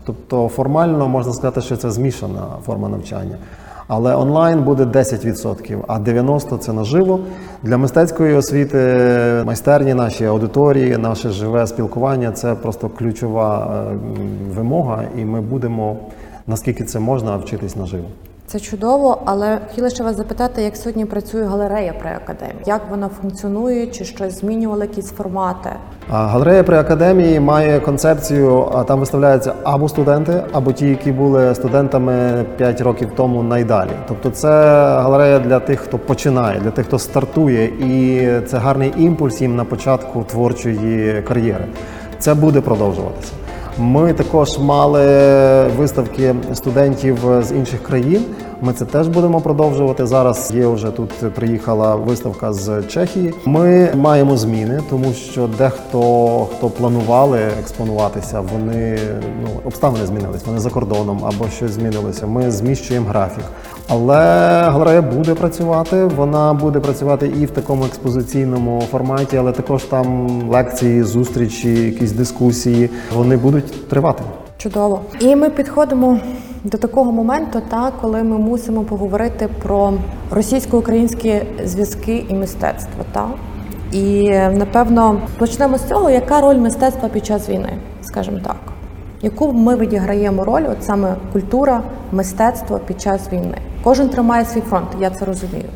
Тобто 0.06 0.48
формально 0.48 1.08
можна 1.08 1.32
сказати, 1.32 1.60
що 1.60 1.76
це 1.76 1.90
змішана 1.90 2.42
форма 2.66 2.88
навчання. 2.88 3.36
Але 3.88 4.16
онлайн 4.16 4.62
буде 4.62 4.84
10%, 4.84 5.78
а 5.88 5.98
90% 5.98 6.58
це 6.58 6.72
наживо. 6.72 7.20
Для 7.62 7.76
мистецької 7.76 8.34
освіти 8.34 8.78
майстерні 9.46 9.94
наші 9.94 10.24
аудиторії, 10.24 10.96
наше 10.96 11.30
живе 11.30 11.66
спілкування 11.66 12.32
це 12.32 12.54
просто 12.54 12.88
ключова 12.88 13.74
е, 13.92 13.96
вимога, 14.54 15.02
і 15.18 15.24
ми 15.24 15.40
будемо 15.40 15.96
наскільки 16.46 16.84
це 16.84 17.00
можна 17.00 17.36
вчитись 17.36 17.76
наживо. 17.76 18.06
Це 18.48 18.60
чудово, 18.60 19.22
але 19.24 19.58
хотіла 19.68 19.90
ще 19.90 20.04
вас 20.04 20.16
запитати, 20.16 20.62
як 20.62 20.76
сьогодні 20.76 21.04
працює 21.04 21.44
галерея 21.44 21.94
при 22.00 22.10
академії? 22.10 22.58
Як 22.66 22.80
вона 22.90 23.08
функціонує, 23.08 23.86
чи 23.86 24.04
щось 24.04 24.40
змінювали 24.40 24.86
якісь 24.86 25.10
формати? 25.10 25.70
Галерея 26.08 26.64
при 26.64 26.78
академії 26.78 27.40
має 27.40 27.80
концепцію, 27.80 28.68
а 28.74 28.84
там 28.84 29.00
виставляються 29.00 29.54
або 29.62 29.88
студенти, 29.88 30.42
або 30.52 30.72
ті, 30.72 30.88
які 30.88 31.12
були 31.12 31.54
студентами 31.54 32.44
5 32.56 32.80
років 32.80 33.08
тому 33.16 33.42
найдалі. 33.42 33.90
Тобто 34.08 34.30
це 34.30 34.48
галерея 34.86 35.38
для 35.38 35.60
тих, 35.60 35.80
хто 35.80 35.98
починає, 35.98 36.60
для 36.60 36.70
тих, 36.70 36.86
хто 36.86 36.98
стартує, 36.98 37.64
і 37.64 38.28
це 38.46 38.58
гарний 38.58 38.92
імпульс 38.96 39.40
їм 39.40 39.56
на 39.56 39.64
початку 39.64 40.24
творчої 40.24 41.22
кар'єри. 41.22 41.64
Це 42.18 42.34
буде 42.34 42.60
продовжуватися. 42.60 43.32
Ми 43.78 44.12
також 44.12 44.58
мали 44.58 45.04
виставки 45.64 46.34
студентів 46.54 47.18
з 47.40 47.52
інших 47.52 47.82
країн. 47.82 48.24
Ми 48.60 48.72
це 48.72 48.84
теж 48.84 49.08
будемо 49.08 49.40
продовжувати. 49.40 50.06
Зараз 50.06 50.52
є 50.54 50.66
вже 50.66 50.90
тут 50.90 51.34
приїхала 51.34 51.94
виставка 51.94 52.52
з 52.52 52.82
Чехії. 52.82 53.34
Ми 53.44 53.94
маємо 53.94 54.36
зміни, 54.36 54.80
тому 54.90 55.12
що 55.12 55.46
дехто 55.58 56.48
хто 56.56 56.70
планували 56.70 57.40
експонуватися, 57.60 58.40
вони 58.40 58.98
ну 59.42 59.48
обставини 59.64 60.06
змінились. 60.06 60.46
Вони 60.46 60.58
за 60.58 60.70
кордоном 60.70 61.24
або 61.24 61.48
щось 61.56 61.70
змінилося. 61.70 62.26
Ми 62.26 62.50
зміщуємо 62.50 63.08
графік. 63.08 63.44
Але 63.88 64.14
галерея 64.62 65.02
буде 65.02 65.34
працювати. 65.34 66.04
Вона 66.04 66.54
буде 66.54 66.80
працювати 66.80 67.32
і 67.40 67.46
в 67.46 67.50
такому 67.50 67.84
експозиційному 67.84 68.82
форматі, 68.90 69.36
але 69.36 69.52
також 69.52 69.84
там 69.84 70.28
лекції, 70.50 71.02
зустрічі, 71.02 71.84
якісь 71.84 72.12
дискусії. 72.12 72.90
Вони 73.14 73.36
будуть 73.36 73.88
тривати. 73.88 74.22
Чудово. 74.58 75.00
І 75.20 75.36
ми 75.36 75.50
підходимо 75.50 76.18
до 76.64 76.78
такого 76.78 77.12
моменту, 77.12 77.60
та 77.70 77.92
коли 78.00 78.22
ми 78.22 78.38
мусимо 78.38 78.82
поговорити 78.82 79.48
про 79.62 79.92
російсько-українські 80.30 81.42
зв'язки 81.64 82.24
і 82.28 82.34
мистецтво. 82.34 83.04
Та 83.12 83.28
і 83.92 84.30
напевно 84.30 85.20
почнемо 85.38 85.78
з 85.78 85.84
цього, 85.84 86.10
яка 86.10 86.40
роль 86.40 86.56
мистецтва 86.56 87.08
під 87.08 87.26
час 87.26 87.48
війни, 87.48 87.78
скажімо 88.02 88.38
так. 88.44 88.75
Яку 89.26 89.52
ми 89.52 89.76
відіграємо 89.76 90.44
роль, 90.44 90.62
от 90.72 90.84
саме 90.84 91.14
культура, 91.32 91.82
мистецтво 92.12 92.80
під 92.86 93.00
час 93.00 93.32
війни? 93.32 93.58
Кожен 93.82 94.08
тримає 94.08 94.44
свій 94.44 94.60
фронт, 94.60 94.86
я 95.00 95.10
це 95.10 95.24
розумію. 95.24 95.68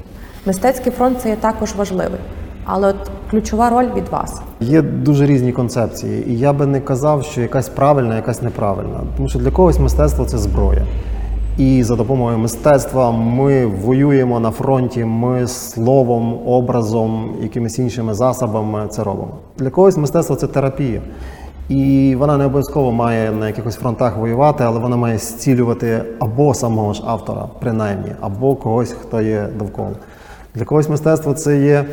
Мистецький 0.47 0.93
фронт 0.93 1.21
це 1.21 1.29
є 1.29 1.37
також 1.37 1.75
важливий, 1.75 2.21
але 2.65 2.89
от 2.89 3.11
ключова 3.31 3.71
роль 3.71 3.87
від 3.97 4.09
вас. 4.09 4.43
Є 4.61 4.83
дуже 4.83 5.27
різні 5.27 5.53
концепції, 5.53 6.31
і 6.31 6.39
я 6.39 6.53
би 6.53 6.67
не 6.67 6.81
казав, 6.81 7.25
що 7.25 7.41
якась 7.41 7.69
правильна, 7.69 8.17
якась 8.17 8.43
неправильна. 8.43 9.01
Тому 9.17 9.29
що 9.29 9.39
для 9.39 9.51
когось 9.51 9.79
мистецтво 9.79 10.25
це 10.25 10.39
зброя. 10.39 10.87
І 11.59 11.83
за 11.83 11.97
допомогою 11.97 12.39
мистецтва 12.39 13.11
ми 13.11 13.67
воюємо 13.67 14.41
на 14.41 14.51
фронті, 14.51 15.05
ми 15.05 15.47
словом, 15.47 16.39
образом, 16.47 17.35
якимись 17.43 17.79
іншими 17.79 18.15
засобами 18.15 18.89
це 18.91 19.05
робимо. 19.05 19.35
Для 19.59 19.71
когось 19.71 19.97
мистецтво 19.97 20.37
це 20.37 20.47
терапія. 20.47 21.01
І 21.71 22.15
вона 22.19 22.37
не 22.37 22.45
обов'язково 22.45 22.93
має 22.93 23.31
на 23.31 23.47
якихось 23.47 23.77
фронтах 23.77 24.17
воювати, 24.17 24.65
але 24.65 24.81
вона 24.81 24.97
має 24.97 25.19
зцілювати 25.19 26.05
або 26.19 26.55
самого 26.55 26.93
ж 26.93 27.03
автора, 27.07 27.49
принаймні, 27.61 28.13
або 28.21 28.57
когось, 28.57 28.93
хто 28.93 29.21
є 29.21 29.49
довкола. 29.59 29.91
Для 30.55 30.65
когось 30.65 30.89
мистецтво 30.89 31.35
це 31.35 31.61
є 31.61 31.85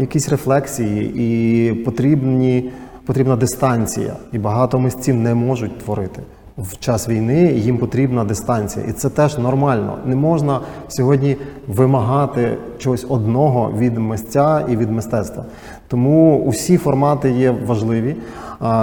якісь 0.00 0.28
рефлексії 0.28 1.14
і 1.16 1.72
потрібні, 1.74 2.70
потрібна 3.06 3.36
дистанція. 3.36 4.16
І 4.32 4.38
багато 4.38 4.78
митців 4.78 5.14
не 5.14 5.34
можуть 5.34 5.78
творити. 5.78 6.22
В 6.58 6.78
час 6.78 7.08
війни 7.08 7.52
їм 7.52 7.78
потрібна 7.78 8.24
дистанція, 8.24 8.86
і 8.88 8.92
це 8.92 9.10
теж 9.10 9.38
нормально. 9.38 9.98
Не 10.06 10.16
можна 10.16 10.60
сьогодні 10.88 11.36
вимагати 11.68 12.56
чогось 12.78 13.06
одного 13.08 13.72
від 13.78 13.98
митця 13.98 14.66
і 14.68 14.76
від 14.76 14.90
мистецтва. 14.90 15.44
Тому 15.88 16.38
усі 16.38 16.76
формати 16.76 17.30
є 17.30 17.50
важливі. 17.66 18.16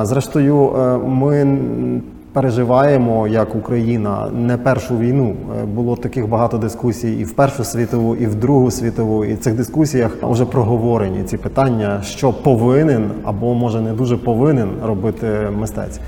Зрештою, 0.04 0.76
е, 0.76 0.98
ми 0.98 1.62
переживаємо 2.36 3.28
як 3.28 3.56
Україна 3.56 4.30
не 4.34 4.58
першу 4.58 4.98
війну. 4.98 5.36
Е, 5.62 5.66
Було 5.66 5.96
таких 5.96 6.30
багато 6.30 6.58
дискусій 6.58 7.14
і 7.14 7.24
в 7.24 7.32
Першу 7.32 7.64
світову, 7.64 8.16
і 8.16 8.28
в 8.28 8.36
Другу 8.36 8.72
світову. 8.72 9.26
І 9.26 9.34
в 9.34 9.40
цих 9.40 9.54
дискусіях 9.54 10.12
вже 10.22 10.46
проговорені 10.46 11.24
ці 11.24 11.38
питання, 11.38 12.02
що 12.04 12.34
повинен 12.34 13.12
або 13.24 13.54
може 13.54 13.82
не 13.82 13.94
дуже 13.94 14.18
повинен 14.18 14.70
робити 14.84 15.28
мистець. 15.60 16.00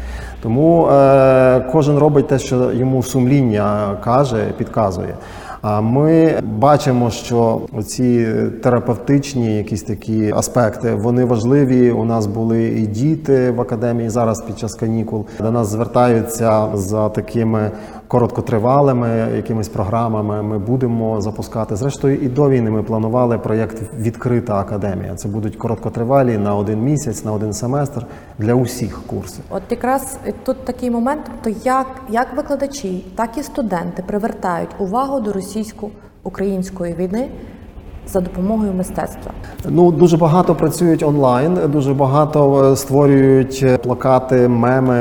Тому 0.42 0.88
е, 0.88 1.60
кожен 1.72 1.98
робить 1.98 2.28
те, 2.28 2.40
що 2.40 2.72
йому 2.72 3.04
сумління 3.04 3.98
каже, 4.04 4.46
підказує. 4.58 5.16
А 5.62 5.82
ми 5.82 6.42
бачимо, 6.42 7.10
що 7.10 7.62
ці 7.86 8.28
терапевтичні 8.64 9.58
якісь 9.58 9.84
такі 9.84 10.32
аспекти 10.36 10.96
вони 10.96 11.26
важливі. 11.26 11.92
У 11.92 12.06
нас 12.06 12.26
були 12.26 12.64
і 12.64 12.88
діти 12.88 13.52
в 13.52 13.62
академії 13.62 14.10
зараз 14.10 14.42
під 14.42 14.60
час 14.60 14.76
канікул. 14.76 15.26
До 15.40 15.52
нас 15.52 15.68
звертаються 15.68 16.68
за 16.74 17.10
такими 17.10 17.72
короткотривалими 18.08 19.32
якимись 19.36 19.70
програмами. 19.70 20.44
Ми 20.44 20.60
будемо 20.60 21.22
запускати. 21.22 21.76
Зрештою, 21.76 22.16
і 22.16 22.28
до 22.28 22.50
війни 22.50 22.72
ми 22.72 22.84
планували 22.84 23.38
проєкт 23.38 23.82
Відкрита 24.00 24.56
академія. 24.56 25.16
Це 25.16 25.28
будуть 25.28 25.56
короткотривалі 25.56 26.38
на 26.38 26.56
один 26.56 26.82
місяць, 26.82 27.26
на 27.26 27.32
один 27.32 27.54
семестр 27.54 28.06
для 28.40 28.54
усіх 28.54 29.02
курсів. 29.08 29.44
От 29.50 29.64
якраз 29.70 30.18
тут 30.44 30.66
такий 30.66 30.92
момент, 30.92 31.32
то 31.44 31.50
як, 31.64 31.88
як 32.10 32.38
викладачі, 32.38 33.06
так 33.16 33.38
і 33.38 33.44
студенти 33.44 34.04
привертають 34.08 34.70
увагу 34.80 35.20
до 35.20 35.34
російсько-української 35.34 36.94
війни 36.94 37.30
за 38.14 38.22
допомогою 38.22 38.74
мистецтва. 38.74 39.32
Ну 39.70 39.92
дуже 39.92 40.18
багато 40.18 40.56
працюють 40.56 41.04
онлайн, 41.04 41.58
дуже 41.68 41.94
багато 41.94 42.72
е, 42.72 42.76
створюють 42.76 43.60
е, 43.64 43.78
плакати, 43.78 44.48
меми 44.48 44.98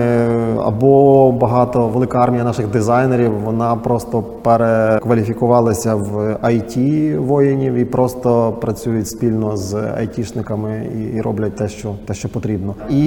або 0.64 1.32
багато 1.32 1.88
велика 1.88 2.18
армія 2.18 2.44
наших 2.44 2.66
дизайнерів. 2.66 3.32
Вона 3.44 3.76
просто 3.76 4.22
перекваліфікувалася 4.22 5.94
в 5.94 6.38
IT 6.44 7.16
воїнів 7.18 7.74
і 7.74 7.84
просто 7.84 8.52
працюють 8.60 9.08
спільно 9.08 9.56
з 9.56 9.74
айтішниками 9.74 10.86
і 11.14 11.20
роблять 11.20 11.56
те, 11.56 11.68
що 11.68 11.94
те, 12.06 12.14
що 12.14 12.28
потрібно. 12.28 12.74
І 12.90 12.98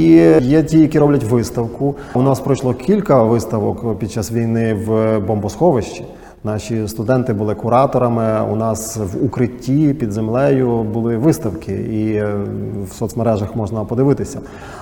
є 0.42 0.64
ті, 0.64 0.80
які 0.80 1.00
роблять 1.00 1.24
виставку. 1.24 1.96
У 2.14 2.22
нас 2.22 2.40
пройшло 2.40 2.74
кілька 2.74 3.24
виставок 3.24 4.00
під 4.00 4.12
час 4.12 4.32
війни 4.32 4.74
в 4.74 5.20
бомбосховищі. 5.20 6.06
Наші 6.44 6.88
студенти 6.88 7.34
були 7.34 7.56
кураторами. 7.56 8.52
У 8.52 8.56
нас 8.56 8.98
в 8.98 9.26
укритті 9.26 9.94
під 9.94 10.12
землею 10.12 10.84
були 10.84 11.18
виставки, 11.18 11.72
і 11.74 12.14
е, 12.14 12.36
в 12.92 12.94
соцмережах 12.94 13.56
можна 13.56 13.86
подивитися. 13.86 14.40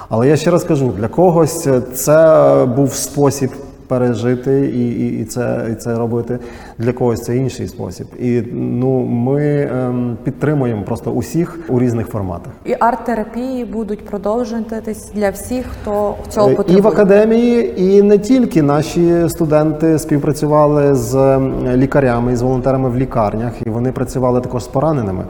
Але 0.09 0.27
я 0.27 0.35
ще 0.35 0.51
раз 0.51 0.63
кажу: 0.63 0.93
для 0.97 1.07
когось 1.07 1.67
це 1.93 2.67
був 2.75 2.93
спосіб 2.93 3.51
пережити 3.87 4.71
і, 4.75 4.89
і, 4.89 5.21
і 5.21 5.25
це 5.25 5.67
і 5.71 5.75
це 5.75 5.95
робити. 5.95 6.39
Для 6.77 6.93
когось 6.93 7.21
це 7.23 7.37
інший 7.37 7.67
спосіб. 7.67 8.07
І 8.19 8.43
ну 8.53 8.99
ми 8.99 9.69
ем, 9.71 10.17
підтримуємо 10.23 10.83
просто 10.83 11.11
усіх 11.11 11.59
у 11.69 11.79
різних 11.79 12.07
форматах. 12.07 12.53
І 12.65 12.73
арт-терапії 12.79 13.65
будуть 13.65 14.05
продовжуватись 14.05 15.11
для 15.13 15.29
всіх, 15.29 15.65
хто 15.65 16.15
цього 16.29 16.49
потребує. 16.49 16.77
І 16.77 16.81
в 16.81 16.87
академії, 16.87 17.81
і 17.81 18.01
не 18.01 18.17
тільки 18.17 18.61
наші 18.61 19.29
студенти 19.29 19.99
співпрацювали 19.99 20.95
з 20.95 21.15
ем, 21.15 21.53
лікарями 21.75 22.33
і 22.33 22.35
з 22.35 22.41
волонтерами 22.41 22.89
в 22.89 22.97
лікарнях, 22.97 23.53
і 23.65 23.69
вони 23.69 23.91
працювали 23.91 24.41
також 24.41 24.63
з 24.63 24.67
пораненими. 24.67 25.23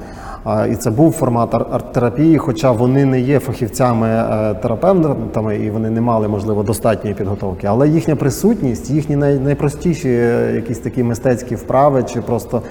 І 0.72 0.76
це 0.76 0.92
був 0.92 1.12
формат 1.12 1.54
арт-терапії, 1.54 2.38
хоча 2.38 2.72
вони 2.72 3.06
не 3.06 3.20
є 3.20 3.40
фахівцями 3.40 4.08
е, 4.08 4.54
терапевтами 4.54 5.58
і 5.58 5.70
вони 5.70 5.90
не 5.90 6.02
мали 6.02 6.28
можливо 6.28 6.64
достатньої 6.64 7.16
підготовки. 7.16 7.68
Але 7.68 7.88
їхня 7.88 8.16
присутність, 8.16 8.90
їхні 8.90 9.16
найпростіші 9.16 10.10
якісь 10.56 10.80
такі 10.80 11.04
мистецькі 11.04 11.56
вправи 11.56 12.04
чи 12.04 12.22
просто 12.22 12.62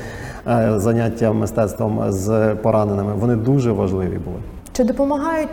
е, 0.48 0.72
заняття 0.76 1.32
мистецтвом 1.32 2.04
з 2.08 2.54
пораненими, 2.54 3.12
вони 3.14 3.36
дуже 3.36 3.72
важливі 3.72 4.18
були. 4.24 4.36
Чи 4.72 4.84
допомагають 4.84 5.48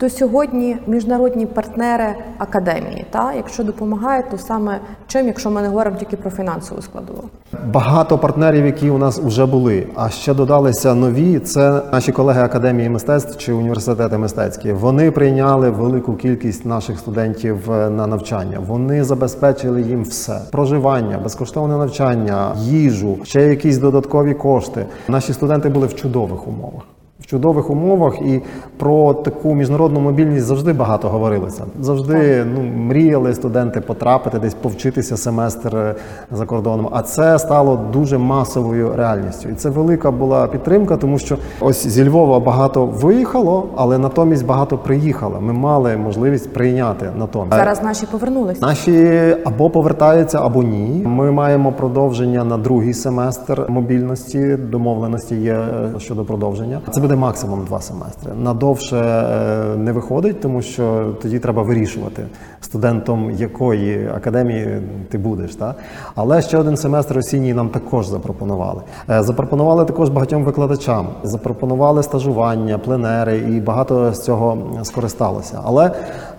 до 0.00 0.10
сьогодні 0.10 0.76
міжнародні 0.86 1.46
партнери 1.46 2.14
академії? 2.38 3.06
Та 3.10 3.32
якщо 3.32 3.64
допомагають, 3.64 4.30
то 4.30 4.38
саме 4.38 4.80
чим, 5.06 5.26
якщо 5.26 5.50
ми 5.50 5.62
не 5.62 5.68
говоримо 5.68 5.96
тільки 5.96 6.16
про 6.16 6.30
фінансову 6.30 6.82
складову? 6.82 7.24
Багато 7.66 8.18
партнерів, 8.18 8.66
які 8.66 8.90
у 8.90 8.98
нас 8.98 9.18
вже 9.18 9.46
були, 9.46 9.86
а 9.94 10.10
ще 10.10 10.34
додалися 10.34 10.94
нові. 10.94 11.38
Це 11.38 11.82
наші 11.92 12.12
колеги 12.12 12.42
академії 12.42 12.88
мистецтв 12.88 13.38
чи 13.38 13.52
університети 13.52 14.18
мистецькі. 14.18 14.72
Вони 14.72 15.10
прийняли 15.10 15.70
велику 15.70 16.14
кількість 16.14 16.66
наших 16.66 16.98
студентів 16.98 17.72
е, 17.72 17.90
на 17.90 18.06
навчання. 18.06 18.58
Вони 18.66 19.04
забезпечили 19.04 19.82
їм 19.82 20.02
все: 20.02 20.40
проживання, 20.52 21.18
безкоштовне 21.18 21.76
навчання, 21.76 22.52
їжу, 22.56 23.18
ще 23.22 23.42
якісь 23.42 23.78
додаткові 23.78 24.34
кошти. 24.34 24.86
Наші 25.08 25.32
студенти 25.32 25.68
були 25.68 25.86
в 25.86 25.94
чудових 25.94 26.48
умовах. 26.48 26.82
В 27.20 27.26
чудових 27.26 27.70
умовах 27.70 28.20
і 28.20 28.40
про 28.76 29.14
таку 29.14 29.54
міжнародну 29.54 30.00
мобільність 30.00 30.46
завжди 30.46 30.72
багато 30.72 31.08
говорилося. 31.08 31.64
Завжди 31.80 32.44
ну, 32.54 32.62
мріяли 32.62 33.34
студенти 33.34 33.80
потрапити 33.80 34.38
десь 34.38 34.54
повчитися 34.54 35.16
семестр 35.16 35.76
е, 35.76 35.94
за 36.32 36.46
кордоном. 36.46 36.88
А 36.92 37.02
це 37.02 37.38
стало 37.38 37.80
дуже 37.92 38.18
масовою 38.18 38.92
реальністю. 38.96 39.48
І 39.48 39.54
це 39.54 39.70
велика 39.70 40.10
була 40.10 40.46
підтримка, 40.46 40.96
тому 40.96 41.18
що 41.18 41.36
ось 41.60 41.86
зі 41.86 42.08
Львова 42.08 42.40
багато 42.40 42.86
виїхало, 42.86 43.68
але 43.76 43.98
натомість 43.98 44.46
багато 44.46 44.78
приїхало. 44.78 45.40
Ми 45.40 45.52
мали 45.52 45.96
можливість 45.96 46.52
прийняти 46.52 47.10
натомість. 47.18 47.56
Зараз 47.56 47.82
наші 47.82 48.06
повернулися. 48.06 48.66
Наші 48.66 49.36
або 49.44 49.70
повертаються, 49.70 50.38
або 50.42 50.62
ні. 50.62 51.02
Ми 51.06 51.32
маємо 51.32 51.72
продовження 51.72 52.44
на 52.44 52.58
другий 52.58 52.94
семестр 52.94 53.66
мобільності. 53.68 54.56
Домовленості 54.56 55.34
є 55.34 55.52
е, 55.52 55.90
щодо 55.98 56.24
продовження. 56.24 56.80
Це 56.90 57.00
буде 57.08 57.20
максимум 57.20 57.64
два 57.64 57.80
семестри. 57.80 58.32
Надовше 58.42 58.96
е, 58.96 59.76
не 59.76 59.92
виходить, 59.92 60.40
тому 60.40 60.62
що 60.62 61.14
тоді 61.22 61.38
треба 61.38 61.62
вирішувати 61.62 62.26
студентом 62.60 63.30
якої 63.30 64.08
академії 64.16 64.82
ти 65.10 65.18
будеш. 65.18 65.54
Та? 65.54 65.74
Але 66.14 66.42
ще 66.42 66.58
один 66.58 66.76
семестр 66.76 67.18
осінній 67.18 67.54
нам 67.54 67.68
також 67.68 68.06
запропонували. 68.06 68.82
Е, 69.10 69.22
Запропонували 69.22 69.84
також 69.84 70.08
багатьом 70.08 70.44
викладачам. 70.44 71.06
Запропонували 71.22 72.02
стажування, 72.02 72.78
пленери, 72.78 73.38
і 73.38 73.60
багато 73.60 74.12
з 74.12 74.24
цього 74.24 74.58
скористалося. 74.82 75.60
Але 75.64 75.90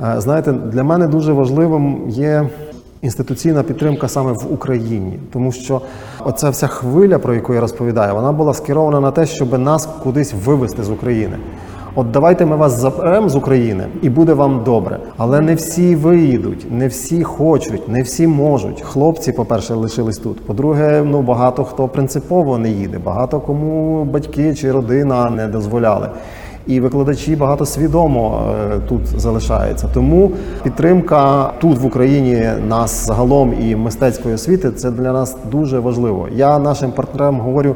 е, 0.02 0.22
знаєте, 0.22 0.52
для 0.52 0.84
мене 0.84 1.08
дуже 1.08 1.34
важливим 1.34 2.04
є. 2.08 2.50
Інституційна 3.02 3.64
підтримка 3.64 4.08
саме 4.08 4.32
в 4.32 4.54
Україні, 4.54 5.20
тому 5.34 5.52
що 5.52 5.82
оця 6.26 6.50
вся 6.50 6.68
хвиля, 6.68 7.20
про 7.20 7.34
яку 7.34 7.54
я 7.54 7.62
розповідаю, 7.62 8.16
вона 8.16 8.32
була 8.32 8.54
скерована 8.54 9.00
на 9.00 9.12
те, 9.12 9.26
щоб 9.26 9.60
нас 9.60 9.90
кудись 10.04 10.34
вивести 10.46 10.84
з 10.84 10.90
України. 10.90 11.38
От 11.96 12.12
давайте 12.12 12.46
ми 12.46 12.56
вас 12.56 12.80
заберемо 12.80 13.30
з 13.30 13.36
України, 13.36 13.86
і 14.02 14.10
буде 14.10 14.34
вам 14.34 14.64
добре. 14.64 15.00
Але 15.18 15.42
не 15.42 15.56
всі 15.56 15.96
виїдуть, 15.96 16.72
не 16.72 16.88
всі 16.88 17.24
хочуть, 17.24 17.90
не 17.90 18.02
всі 18.02 18.28
можуть. 18.28 18.82
Хлопці, 18.82 19.32
по-перше, 19.32 19.74
лишились 19.74 20.18
тут. 20.18 20.46
По-друге, 20.46 21.04
ну 21.06 21.22
багато 21.22 21.64
хто 21.64 21.88
принципово 21.88 22.58
не 22.58 22.70
їде, 22.70 22.98
багато 22.98 23.40
кому 23.40 24.04
батьки 24.04 24.56
чи 24.56 24.72
родина 24.72 25.30
не 25.30 25.48
дозволяли. 25.48 26.10
І 26.68 26.80
викладачі 26.80 27.36
багато 27.36 27.66
свідомо 27.66 28.54
е, 28.72 28.80
тут 28.90 29.08
залишаються. 29.08 29.88
Тому 29.94 30.32
підтримка 30.64 31.52
тут 31.60 31.78
в 31.78 31.86
Україні 31.86 32.50
нас 32.68 33.08
загалом 33.08 33.54
і 33.62 33.76
мистецької 33.76 34.36
освіти 34.36 34.72
це 34.72 34.92
для 34.92 35.14
нас 35.14 35.38
дуже 35.52 35.80
важливо. 35.80 36.28
Я 36.36 36.60
нашим 36.60 36.92
партнерам 36.92 37.40
говорю: 37.40 37.76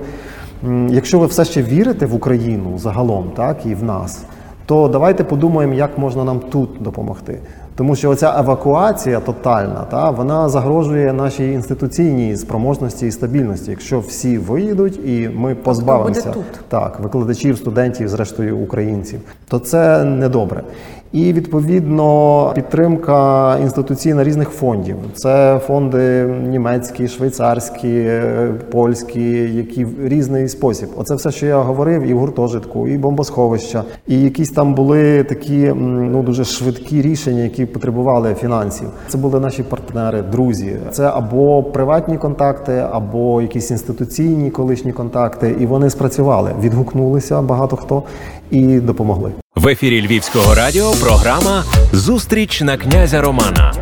якщо 0.89 1.19
ви 1.19 1.25
все 1.25 1.45
ще 1.45 1.63
вірите 1.63 2.05
в 2.05 2.15
Україну 2.15 2.77
загалом, 2.77 3.31
так 3.35 3.65
і 3.65 3.75
в 3.75 3.83
нас, 3.83 4.23
то 4.65 4.87
давайте 4.87 5.23
подумаємо, 5.23 5.73
як 5.73 5.97
можна 5.97 6.23
нам 6.23 6.39
тут 6.39 6.69
допомогти. 6.79 7.39
Тому 7.75 7.95
що 7.95 8.09
оця 8.09 8.39
евакуація 8.39 9.19
тотальна, 9.19 9.85
та 9.91 10.09
вона 10.09 10.49
загрожує 10.49 11.13
нашій 11.13 11.51
інституційній 11.51 12.37
спроможності 12.37 13.07
і 13.07 13.11
стабільності. 13.11 13.71
Якщо 13.71 13.99
всі 13.99 14.37
виїдуть 14.37 14.99
і 15.05 15.29
ми 15.35 15.55
позбавимося 15.55 16.31
тут. 16.31 16.43
так, 16.67 16.99
викладачів, 16.99 17.57
студентів, 17.57 18.09
зрештою 18.09 18.57
українців, 18.57 19.19
то 19.47 19.59
це 19.59 20.03
недобре. 20.03 20.63
І 21.13 21.33
відповідно 21.33 22.51
підтримка 22.55 23.57
інституційна 23.61 24.23
різних 24.23 24.49
фондів. 24.49 24.95
Це 25.13 25.59
фонди 25.67 26.23
німецькі, 26.23 27.07
швейцарські, 27.07 27.89
е, 27.89 28.53
польські, 28.71 29.31
які 29.55 29.85
в 29.85 30.07
різний 30.07 30.47
спосіб. 30.47 30.89
Оце 30.97 31.15
все, 31.15 31.31
що 31.31 31.45
я 31.45 31.57
говорив, 31.57 32.01
і 32.03 32.13
в 32.13 32.19
гуртожитку, 32.19 32.87
і 32.87 32.97
бомбосховища, 32.97 33.83
і 34.07 34.21
якісь 34.21 34.49
там 34.49 34.73
були 34.73 35.23
такі 35.23 35.73
ну 35.77 36.23
дуже 36.23 36.43
швидкі 36.43 37.01
рішення, 37.01 37.41
які 37.41 37.65
потребували 37.65 38.35
фінансів. 38.35 38.87
Це 39.07 39.17
були 39.17 39.39
наші 39.39 39.63
партнери, 39.63 40.21
друзі. 40.21 40.77
Це 40.91 41.11
або 41.13 41.63
приватні 41.63 42.17
контакти, 42.17 42.85
або 42.91 43.41
якісь 43.41 43.71
інституційні 43.71 44.51
колишні 44.51 44.91
контакти. 44.91 45.55
І 45.59 45.65
вони 45.65 45.89
спрацювали, 45.89 46.51
відгукнулися 46.61 47.41
багато 47.41 47.75
хто 47.75 48.03
і 48.51 48.79
допомогли. 48.79 49.31
В 49.55 49.67
ефірі 49.67 50.07
Львівського 50.07 50.55
радіо 50.55 50.91
програма 50.91 51.63
Зустріч 51.91 52.61
на 52.61 52.77
князя 52.77 53.21
Романа. 53.21 53.73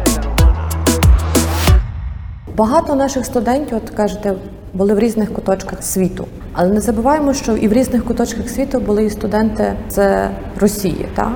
Багато 2.55 2.95
наших 2.95 3.25
студентів, 3.25 3.77
от 3.77 3.89
кажете, 3.89 4.34
були 4.73 4.93
в 4.93 4.99
різних 4.99 5.34
куточках 5.34 5.84
світу. 5.84 6.27
Але 6.53 6.69
не 6.69 6.81
забуваємо, 6.81 7.34
що 7.34 7.57
і 7.57 7.67
в 7.67 7.73
різних 7.73 8.05
куточках 8.05 8.49
світу 8.49 8.79
були 8.79 9.05
і 9.05 9.10
студенти 9.10 9.73
з 9.89 10.29
Росії. 10.60 11.05
Так? 11.15 11.31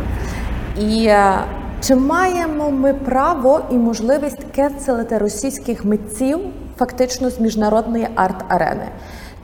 І 0.79 1.05
е, 1.05 1.33
чи 1.81 1.95
маємо 1.95 2.71
ми 2.71 2.93
право 2.93 3.61
і 3.71 3.75
можливість 3.75 4.43
кенселити 4.55 5.17
російських 5.17 5.85
митців 5.85 6.39
фактично 6.77 7.29
з 7.29 7.39
міжнародної 7.39 8.07
арт-арени? 8.15 8.87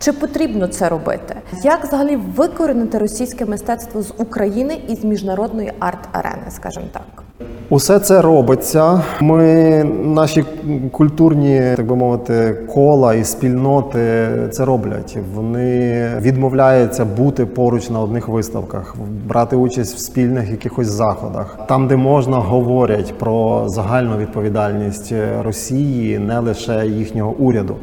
Чи 0.04 0.14
потрібно 0.14 0.68
це 0.68 0.90
робити? 0.90 1.36
Як 1.64 1.84
взагалі 1.84 2.16
викорінити 2.16 2.98
російське 2.98 3.46
мистецтво 3.46 4.02
з 4.02 4.14
України 4.18 4.78
і 4.88 4.96
з 4.96 5.04
міжнародної 5.04 5.72
арт-арени, 5.80 6.50
скажімо 6.50 6.86
так? 6.92 7.24
Усе 7.70 8.00
це 8.00 8.22
робиться. 8.22 9.02
Ми 9.20 9.84
наші 10.04 10.46
культурні, 10.92 11.62
так 11.76 11.88
би 11.88 11.96
мовити, 11.96 12.58
кола 12.74 13.14
і 13.14 13.24
спільноти 13.24 14.28
це 14.52 14.66
роблять. 14.66 15.18
Вони 15.36 16.08
відмовляються 16.22 17.06
бути 17.06 17.46
поруч 17.46 17.90
на 17.90 18.02
одних 18.02 18.28
виставках, 18.28 18.96
брати 19.28 19.56
участь 19.56 19.96
в 19.96 20.00
спільних 20.00 20.52
якихось 20.52 20.88
заходах. 20.88 21.58
Там, 21.68 21.88
де 21.88 21.96
можна, 21.96 22.38
говорять 22.38 23.14
про 23.20 23.64
загальну 23.70 24.18
відповідальність 24.18 25.14
Росії, 25.44 26.20
не 26.20 26.40
лише 26.40 26.88
їхнього 26.88 27.32
уряду. 27.32 27.76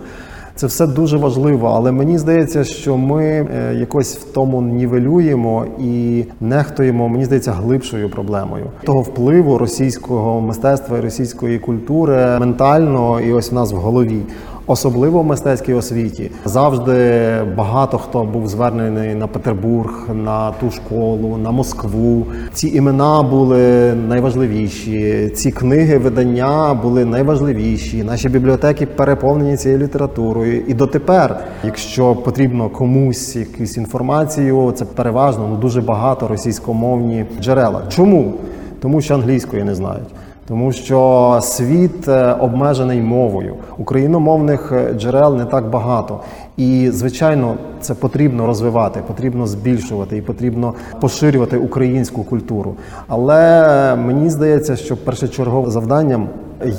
Це 0.59 0.66
все 0.66 0.87
дуже 0.87 1.16
важливо, 1.16 1.73
але 1.77 1.92
мені 1.92 2.18
здається, 2.18 2.64
що 2.64 2.97
ми 2.97 3.25
е, 3.25 3.75
якось 3.75 4.16
в 4.16 4.33
тому 4.33 4.62
нівелюємо 4.62 5.66
і 5.79 6.25
нехтуємо, 6.40 7.09
мені 7.09 7.25
здається, 7.25 7.53
глибшою 7.53 8.11
проблемою 8.11 8.66
того 8.85 9.01
впливу 9.01 9.59
російського 9.59 10.40
мистецтва 10.40 10.99
і 10.99 11.01
російської 11.01 11.59
культури 11.59 12.37
ментально 12.40 13.21
і 13.21 13.33
ось 13.33 13.53
в 13.53 13.55
нас 13.55 13.73
в 13.73 13.77
голові. 13.77 14.23
Особливо 14.70 15.22
в 15.22 15.24
мистецькій 15.24 15.74
освіті 15.74 16.31
завжди 16.44 17.22
багато 17.57 17.98
хто 17.98 18.24
був 18.24 18.48
звернений 18.48 19.14
на 19.14 19.26
Петербург, 19.26 20.09
на 20.14 20.52
ту 20.52 20.70
школу, 20.70 21.37
на 21.37 21.50
Москву. 21.50 22.26
Ці 22.52 22.68
імена 22.68 23.22
були 23.22 23.94
найважливіші. 23.94 25.28
Ці 25.35 25.50
книги, 25.50 25.98
видання 25.98 26.74
були 26.74 27.04
найважливіші. 27.04 28.02
Наші 28.02 28.28
бібліотеки 28.28 28.87
переповнені 28.87 29.57
цією 29.57 29.81
літературою. 29.81 30.62
І 30.66 30.74
дотепер, 30.74 31.40
якщо 31.64 32.14
потрібно 32.14 32.68
комусь 32.68 33.37
якусь 33.37 33.76
інформацію, 33.76 34.72
це 34.72 34.85
переважно 34.85 35.48
ну 35.50 35.57
дуже 35.57 35.81
багато 35.81 36.28
російськомовні 36.28 37.24
джерела. 37.40 37.83
Чому? 37.88 38.35
Тому 38.81 39.00
що 39.00 39.14
англійської 39.14 39.64
не 39.64 39.74
знають. 39.74 40.09
Тому 40.49 40.73
що 40.73 41.39
світ 41.43 42.09
е, 42.09 42.33
обмежений 42.33 43.01
мовою. 43.01 43.55
Україномовних 43.79 44.73
е, 44.73 44.95
джерел 44.95 45.37
не 45.37 45.45
так 45.45 45.71
багато. 45.71 46.21
І, 46.57 46.91
звичайно, 46.91 47.55
це 47.81 47.95
потрібно 47.95 48.47
розвивати, 48.47 49.01
потрібно 49.07 49.47
збільшувати 49.47 50.17
і 50.17 50.23
потрібно 50.23 50.75
поширювати 51.01 51.57
українську 51.59 52.25
культуру. 52.25 52.75
Але 53.09 53.63
е, 53.93 53.97
мені 53.97 54.31
здається, 54.31 54.77
що 54.77 54.97
першочерговим 54.97 55.71
завданням 55.71 56.29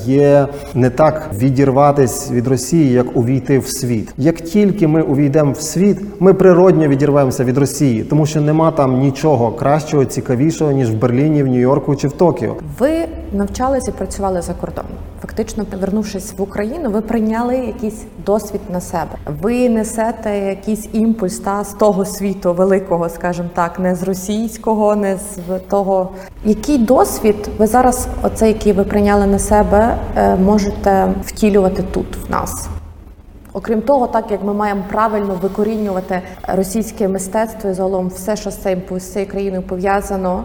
є 0.05 0.47
не 0.73 0.89
так 0.89 1.29
відірватись 1.37 2.31
від 2.31 2.47
Росії, 2.47 2.91
як 2.91 3.17
увійти 3.17 3.59
в 3.59 3.67
світ. 3.67 4.13
Як 4.17 4.41
тільки 4.41 4.87
ми 4.87 5.01
увійдемо 5.01 5.51
в 5.51 5.61
світ, 5.61 5.97
ми 6.19 6.33
природньо 6.33 6.87
відірвемося 6.87 7.43
від 7.43 7.57
Росії, 7.57 8.03
тому 8.03 8.25
що 8.25 8.41
нема 8.41 8.71
там 8.71 8.99
нічого 8.99 9.51
кращого, 9.51 10.05
цікавішого 10.05 10.71
ніж 10.71 10.91
в 10.91 10.93
Берліні, 10.93 11.43
в 11.43 11.47
Нью-Йорку 11.47 11.95
чи 11.95 12.07
в 12.07 12.11
Токіо. 12.11 12.55
Ви 12.79 12.91
навчалися 13.33 13.91
і 13.91 13.93
працювали 13.93 14.41
за 14.41 14.53
кордоном. 14.53 14.91
Фактично, 15.21 15.65
повернувшись 15.65 16.33
в 16.37 16.41
Україну, 16.41 16.89
ви 16.89 17.01
прийняли 17.01 17.55
якийсь 17.55 18.03
досвід 18.25 18.61
на 18.73 18.81
себе. 18.81 19.11
Ви 19.41 19.69
несете 19.69 20.37
якийсь 20.37 20.89
імпульс 20.93 21.39
та 21.39 21.63
з 21.63 21.73
того 21.73 22.05
світу 22.05 22.53
великого, 22.53 23.09
скажімо 23.09 23.49
так, 23.53 23.79
не 23.79 23.95
з 23.95 24.03
російського, 24.03 24.95
не 24.95 25.17
з 25.17 25.59
того. 25.69 26.09
Який 26.45 26.77
досвід 26.77 27.49
ви 27.57 27.67
зараз, 27.67 28.07
оцей, 28.23 28.47
який 28.47 28.73
ви 28.73 28.83
прийняли 28.83 29.27
на 29.27 29.39
себе, 29.39 29.68
е, 29.77 30.35
можете 30.35 31.13
втілювати 31.25 31.83
тут 31.91 32.05
в 32.27 32.31
нас? 32.31 32.69
Окрім 33.53 33.81
того, 33.81 34.07
так 34.07 34.31
як 34.31 34.43
ми 34.43 34.53
маємо 34.53 34.83
правильно 34.91 35.37
викорінювати 35.41 36.21
російське 36.47 37.07
мистецтво 37.07 37.69
і 37.69 37.73
загалом 37.73 38.07
все, 38.07 38.35
що 38.35 38.51
з 38.51 38.55
цим 38.55 38.81
з 38.97 39.03
цією 39.03 39.31
країною 39.31 39.61
пов'язано, 39.61 40.43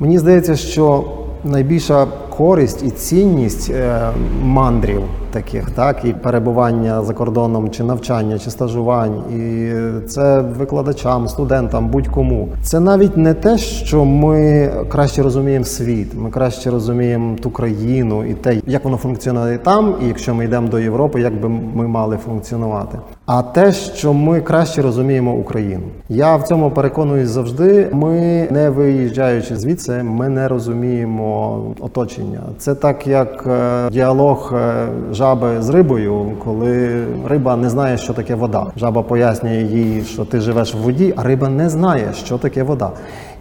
Мені 0.00 0.18
здається, 0.18 0.56
що 0.56 1.04
найбільша 1.44 2.06
користь 2.36 2.82
і 2.82 2.90
цінність 2.90 3.70
е, 3.70 4.10
мандрів 4.42 5.02
таких, 5.30 5.70
так 5.70 6.04
і 6.04 6.12
перебування 6.12 7.02
за 7.02 7.14
кордоном, 7.14 7.70
чи 7.70 7.84
навчання, 7.84 8.38
чи 8.38 8.50
стажувань, 8.50 9.22
і 9.30 9.72
це 10.06 10.40
викладачам, 10.40 11.28
студентам, 11.28 11.88
будь-кому. 11.88 12.48
Це 12.62 12.80
навіть 12.80 13.16
не 13.16 13.34
те, 13.34 13.58
що 13.58 14.04
ми 14.04 14.70
краще 14.88 15.22
розуміємо 15.22 15.64
світ, 15.64 16.14
ми 16.14 16.30
краще 16.30 16.70
розуміємо 16.70 17.36
ту 17.42 17.50
країну 17.50 18.24
і 18.24 18.34
те, 18.34 18.60
як 18.66 18.84
воно 18.84 18.96
функціонує 18.96 19.58
там, 19.58 19.94
і 20.02 20.06
якщо 20.06 20.34
ми 20.34 20.44
йдемо 20.44 20.68
до 20.68 20.78
Європи, 20.78 21.20
як 21.20 21.40
би 21.40 21.48
ми 21.48 21.88
мали 21.88 22.16
функціонувати. 22.16 22.98
А 23.26 23.42
те, 23.42 23.72
що 23.72 24.12
ми 24.12 24.40
краще 24.40 24.82
розуміємо 24.82 25.32
Україну. 25.32 25.82
Я 26.08 26.36
в 26.36 26.42
цьому 26.42 26.70
переконуюсь 26.70 27.28
завжди. 27.28 27.88
Ми 27.92 28.48
не 28.50 28.70
виїжджаючи 28.70 29.56
звідси, 29.56 30.02
ми 30.02 30.28
не 30.28 30.48
розуміємо 30.48 31.62
оточення. 31.80 32.40
Це 32.58 32.74
так, 32.74 33.06
як 33.06 33.44
е, 33.46 33.90
діалог 33.90 34.54
е, 34.56 34.88
жаби 35.18 35.62
з 35.62 35.68
рибою, 35.68 36.32
коли 36.44 37.04
риба 37.26 37.56
не 37.56 37.70
знає, 37.70 37.98
що 37.98 38.12
таке 38.12 38.34
вода. 38.34 38.66
Жаба 38.76 39.02
пояснює 39.02 39.62
їй, 39.62 40.02
що 40.02 40.24
ти 40.24 40.40
живеш 40.40 40.74
в 40.74 40.78
воді, 40.78 41.14
а 41.16 41.22
риба 41.22 41.48
не 41.48 41.68
знає, 41.68 42.12
що 42.14 42.38
таке 42.38 42.62
вода. 42.62 42.90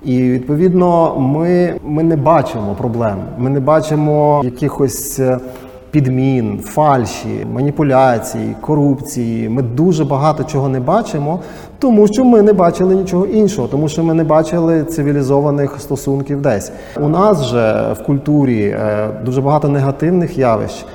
І 0.03 0.21
відповідно, 0.21 1.15
ми, 1.19 1.73
ми 1.83 2.03
не 2.03 2.15
бачимо 2.15 2.75
проблем, 2.77 3.17
ми 3.37 3.49
не 3.49 3.59
бачимо 3.59 4.41
якихось. 4.43 5.19
е, 5.19 5.39
підмін, 5.91 6.59
фальші, 6.63 7.45
маніпуляцій, 7.53 8.55
корупції. 8.61 9.49
Ми 9.49 9.61
дуже 9.61 10.05
багато 10.05 10.43
чого 10.43 10.69
не 10.69 10.79
бачимо, 10.79 11.39
тому 11.79 12.07
що 12.07 12.25
ми 12.25 12.41
не 12.41 12.53
бачили 12.53 12.95
нічого 12.95 13.25
іншого, 13.25 13.67
тому 13.67 13.87
що 13.89 14.03
ми 14.03 14.13
не 14.13 14.23
бачили 14.23 14.83
цивілізованих 14.83 15.75
стосунків 15.79 16.41
десь. 16.41 16.71
У 17.01 17.09
нас 17.09 17.45
же 17.45 17.95
в 17.99 18.03
культурі 18.03 18.63
е, 18.65 19.09
дуже 19.25 19.41
багато 19.41 19.69
негативних 19.69 20.37
явищ. 20.37 20.85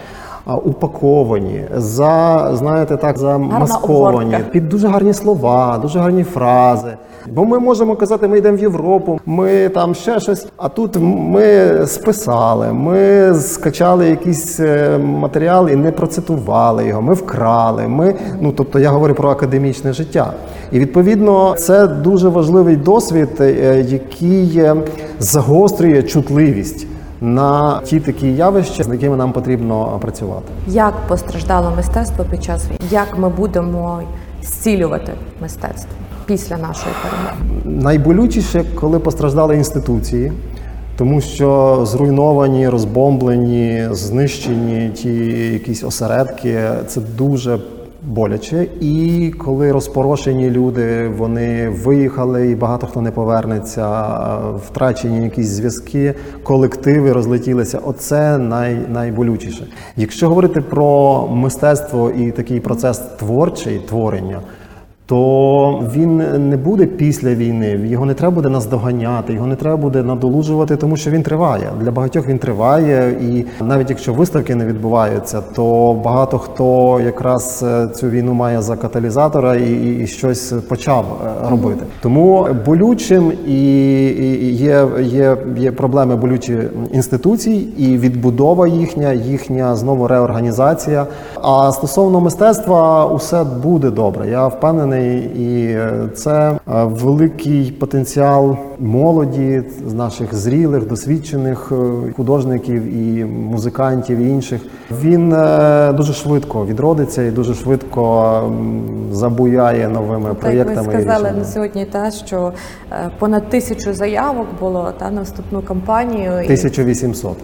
Упаковані, 0.64 1.64
за 1.76 2.50
знаєте, 2.55 2.96
так 2.96 3.18
замасковані 3.18 4.37
під 4.50 4.68
дуже 4.68 4.88
гарні 4.88 5.12
слова, 5.12 5.78
дуже 5.83 5.98
гарні 5.98 6.24
фрази. 6.24 6.96
Бо 7.31 7.44
ми 7.44 7.59
можемо 7.59 7.96
казати, 7.96 8.28
ми 8.28 8.38
йдемо 8.38 8.57
в 8.57 8.61
Європу, 8.61 9.20
ми 9.26 9.68
там 9.68 9.94
ще 9.94 10.20
щось. 10.20 10.46
А 10.57 10.68
тут 10.68 10.96
ми 11.00 11.72
списали, 11.87 12.72
ми 12.72 13.35
скачали 13.35 14.09
якийсь 14.09 14.61
е, 14.61 14.98
матеріал 14.98 15.68
і 15.68 15.76
не 15.76 15.92
процитували 15.92 16.87
його. 16.87 17.02
Ми 17.02 17.14
вкрали. 17.14 17.88
Ми, 17.88 18.14
ну 18.40 18.52
тобто, 18.57 18.78
я 18.78 18.90
говорю 18.90 19.14
про 19.14 19.31
академічне 19.31 19.92
життя. 19.92 20.33
І 20.72 20.78
відповідно 20.78 21.55
це 21.59 21.87
дуже 21.87 22.28
важливий 22.28 22.76
досвід, 22.76 23.28
е, 23.40 23.85
який 23.88 24.59
е, 24.59 24.76
загострює 25.18 26.02
чутливість 26.02 26.87
на 27.22 27.80
ті 27.85 28.00
такі 28.00 28.32
явища, 28.32 28.85
з 28.85 28.88
якими 28.88 29.16
нам 29.16 29.32
потрібно 29.32 29.98
працювати. 30.02 30.52
Як 30.66 30.94
постраждало 31.08 31.72
мистецтво 31.76 32.24
під 32.30 32.44
час 32.44 32.64
війни? 32.66 32.78
Як 32.90 33.18
ми 33.18 33.28
будемо 33.28 34.02
зцілювати 34.42 35.12
мистецтво 35.42 35.90
після 36.26 36.56
нашої 36.56 36.94
перемоги? 37.02 37.82
Найболючіше, 37.82 38.64
коли 38.74 38.98
постраждали 38.98 39.56
інституції, 39.56 40.32
тому 40.96 41.20
що 41.20 41.80
зруйновані, 41.87 42.68
розбомблені, 42.68 43.88
знищені 43.90 44.88
ті 44.88 45.12
якісь 45.52 45.85
осередки, 45.85 46.61
це 46.87 47.00
дуже 47.00 47.58
боляче. 48.06 48.66
І 48.80 49.32
коли 49.38 49.72
розпорошені 49.72 50.50
люди, 50.50 51.08
вони 51.08 51.68
виїхали, 51.68 52.50
і 52.50 52.54
багато 52.54 52.86
хто 52.86 53.00
не 53.00 53.10
повернеться, 53.10 54.06
втрачені 54.68 55.24
якісь 55.24 55.48
зв'язки, 55.48 56.14
колективи 56.42 57.12
розлетілися. 57.12 57.78
Оце 57.78 58.38
най, 58.38 58.76
найболючіше. 58.88 59.66
Якщо 59.96 60.28
говорити 60.28 60.60
про 60.60 61.26
мистецтво 61.28 62.10
і 62.10 62.30
такий 62.30 62.60
процес 62.60 62.98
творчий 62.98 63.78
творення. 63.78 64.40
То 65.12 65.85
він 65.94 66.16
не 66.48 66.57
буде 66.57 66.87
після 66.87 67.35
війни, 67.35 67.81
його 67.85 68.07
не 68.07 68.14
треба 68.14 68.35
буде 68.35 68.48
наздоганяти, 68.48 69.33
його 69.33 69.46
не 69.46 69.57
треба 69.57 69.77
буде 69.77 70.03
надолужувати, 70.03 70.77
тому 70.77 70.96
що 70.96 71.11
він 71.11 71.22
триває. 71.22 71.70
Для 71.81 71.90
багатьох 71.90 72.29
він 72.29 72.38
триває, 72.38 73.11
і 73.11 73.44
навіть 73.64 73.90
якщо 73.90 74.14
виставки 74.14 74.55
не 74.55 74.66
відбуваються, 74.66 75.40
то 75.57 75.92
багато 76.05 76.38
хто 76.38 77.01
якраз 77.05 77.64
е, 77.68 77.88
цю 77.88 78.09
війну 78.09 78.35
має 78.35 78.62
за 78.62 78.77
каталізатора 78.77 79.55
і, 79.55 79.72
і, 79.72 80.03
і 80.03 80.07
щось 80.07 80.53
почав 80.68 81.05
е, 81.27 81.51
робити. 81.51 81.85
Тому 82.03 82.46
болючим 82.66 83.33
і, 83.46 84.07
і 84.07 84.53
є, 84.55 84.87
є, 85.01 85.37
є 85.57 85.72
проблеми 85.72 86.16
болючі 86.16 86.59
інституцій 86.92 87.68
і 87.79 87.98
відбудова 87.98 88.68
їхня, 88.68 89.12
їхня 89.12 89.77
знову 89.77 90.09
реорганізація. 90.09 91.07
А 91.42 91.72
стосовно 91.72 92.20
мистецтва, 92.20 93.07
усе 93.07 93.44
буде 93.44 93.90
добре. 93.90 94.29
Я 94.29 94.46
впевнений, 94.46 95.01
і 95.36 95.66
е, 95.66 96.08
це 96.14 96.50
е, 96.50 96.58
великий 96.84 97.72
потенціал 97.72 98.56
молоді 98.78 99.62
з 99.86 99.92
наших 99.92 100.34
зрілих, 100.34 100.86
досвідчених 100.86 101.72
е, 101.72 102.12
художників 102.16 102.96
і 102.96 103.24
музикантів 103.24 104.18
і 104.18 104.28
інших. 104.28 104.60
Він 105.02 105.28
дуже 105.96 106.12
швидко 106.12 106.66
відродиться 106.66 107.22
і 107.22 107.30
дуже 107.30 107.54
швидко 107.54 108.52
забуяє 109.12 109.88
новими 109.88 110.28
Так 110.28 110.38
проєктами. 110.38 110.92
і 110.92 111.02
сказали 111.02 111.32
на 111.32 111.44
сьогодні, 111.44 111.84
та 111.84 112.10
що 112.10 112.52
понад 113.18 113.48
тисячу 113.48 113.94
заявок 113.94 114.46
було 114.60 114.92
та 114.98 115.10
на 115.10 115.22
вступну 115.22 115.62
кампанію. 115.62 116.32
і 116.40 116.44
1800. 116.44 117.36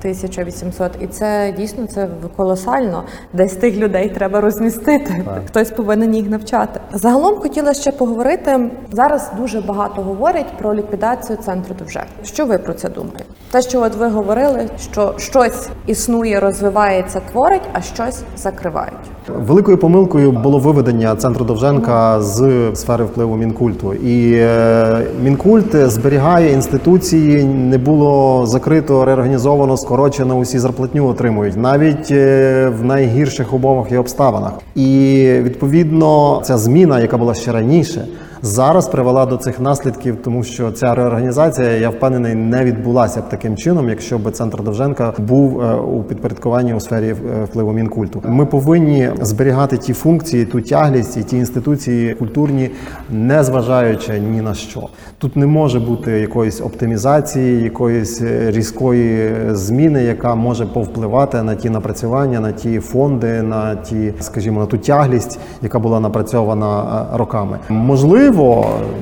1800. 0.00 0.92
І 1.00 1.06
це 1.06 1.54
дійсно 1.56 1.86
це 1.86 2.08
колосально. 2.36 3.04
Десь 3.32 3.54
тих 3.54 3.76
людей 3.76 4.08
треба 4.08 4.40
розмістити. 4.40 5.24
Хтось 5.46 5.70
повинен 5.70 6.14
їх 6.14 6.30
навчати. 6.30 6.80
Загалом 6.92 7.36
хотіла 7.36 7.74
ще 7.74 7.92
поговорити. 7.92 8.70
Зараз 8.92 9.30
дуже 9.36 9.60
багато 9.60 10.02
говорять 10.02 10.58
про 10.58 10.74
ліквідацію 10.74 11.36
центру 11.36 11.74
довже. 11.78 12.04
Що 12.24 12.46
ви 12.46 12.58
про 12.58 12.74
це 12.74 12.88
думаєте? 12.88 13.24
Те, 13.50 13.62
що 13.62 13.82
от 13.82 13.94
ви 13.94 14.08
говорили, 14.08 14.68
що 14.92 15.14
щось 15.18 15.68
існує, 15.86 16.40
розвивається, 16.40 17.20
творить, 17.20 17.68
а 17.72 17.80
щось 17.80 18.22
закривають. 18.36 19.10
Великою 19.38 19.78
помилкою 19.78 20.32
було 20.32 20.58
виведення 20.58 21.16
центру 21.16 21.44
Довженка 21.44 22.22
з 22.22 22.70
сфери 22.74 23.04
впливу 23.04 23.36
мінкульту. 23.36 23.94
І 23.94 24.32
е, 24.34 25.06
мінкульт 25.24 25.76
зберігає 25.76 26.52
інституції, 26.52 27.44
не 27.44 27.78
було 27.78 28.46
закрито, 28.46 29.04
реорганізовано, 29.04 29.76
скорочено. 29.76 30.34
Усі 30.34 30.58
зарплатню 30.58 31.06
отримують 31.06 31.56
навіть 31.56 32.10
е, 32.10 32.72
в 32.80 32.84
найгірших 32.84 33.52
умовах 33.52 33.92
і 33.92 33.96
обставинах. 33.96 34.52
І 34.74 35.26
відповідно 35.42 36.40
ця 36.44 36.58
зміна, 36.58 37.00
яка 37.00 37.18
була 37.18 37.34
ще 37.34 37.52
раніше. 37.52 38.06
Зараз 38.42 38.88
привела 38.88 39.26
до 39.26 39.36
цих 39.36 39.60
наслідків, 39.60 40.16
тому 40.24 40.44
що 40.44 40.72
ця 40.72 40.94
реорганізація, 40.94 41.70
я 41.70 41.90
впевнений, 41.90 42.34
не 42.34 42.64
відбулася 42.64 43.20
б 43.20 43.28
таким 43.28 43.56
чином, 43.56 43.88
якщо 43.88 44.18
б 44.18 44.30
центр 44.30 44.62
Довженка 44.62 45.12
був 45.18 45.60
е, 45.60 45.74
у 45.74 46.02
підпорядкуванні 46.02 46.74
у 46.74 46.80
сфері 46.80 47.08
е, 47.08 47.44
впливу 47.44 47.72
мінкульту. 47.72 48.22
Ми 48.26 48.46
повинні 48.46 49.10
зберігати 49.20 49.76
ті 49.76 49.92
функції, 49.92 50.44
ту 50.44 50.60
тяглість 50.60 51.16
і 51.16 51.22
ті 51.22 51.36
інституції 51.36 52.14
культурні, 52.14 52.70
не 53.10 53.44
зважаючи 53.44 54.18
ні 54.18 54.40
на 54.40 54.54
що. 54.54 54.88
Тут 55.18 55.36
не 55.36 55.46
може 55.46 55.80
бути 55.80 56.10
якоїсь 56.10 56.60
оптимізації, 56.60 57.62
якоїсь 57.62 58.22
е, 58.22 58.50
різкої 58.50 59.30
зміни, 59.50 60.04
яка 60.04 60.34
може 60.34 60.66
повпливати 60.66 61.42
на 61.42 61.54
ті 61.54 61.70
напрацювання, 61.70 62.40
на 62.40 62.52
ті 62.52 62.80
фонди, 62.80 63.42
на 63.42 63.76
ті, 63.76 64.14
скажімо, 64.20 64.60
на 64.60 64.66
ту 64.66 64.78
тяглість, 64.78 65.38
яка 65.62 65.78
була 65.78 66.00
напрацьована 66.00 67.06
роками. 67.12 67.58
Можливо, 67.68 68.29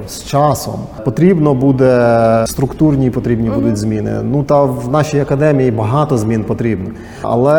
з 0.09 0.25
часом 0.25 0.75
потрібно 1.05 1.55
буде 1.55 2.45
структурні 2.47 3.11
потрібні 3.11 3.51
будуть 3.51 3.77
зміни. 3.77 4.13
Ну 4.25 4.43
та 4.43 4.63
в 4.63 4.89
нашій 4.93 5.21
академії 5.21 5.71
багато 5.71 6.19
змін 6.19 6.45
потрібно, 6.45 6.91
але 7.23 7.55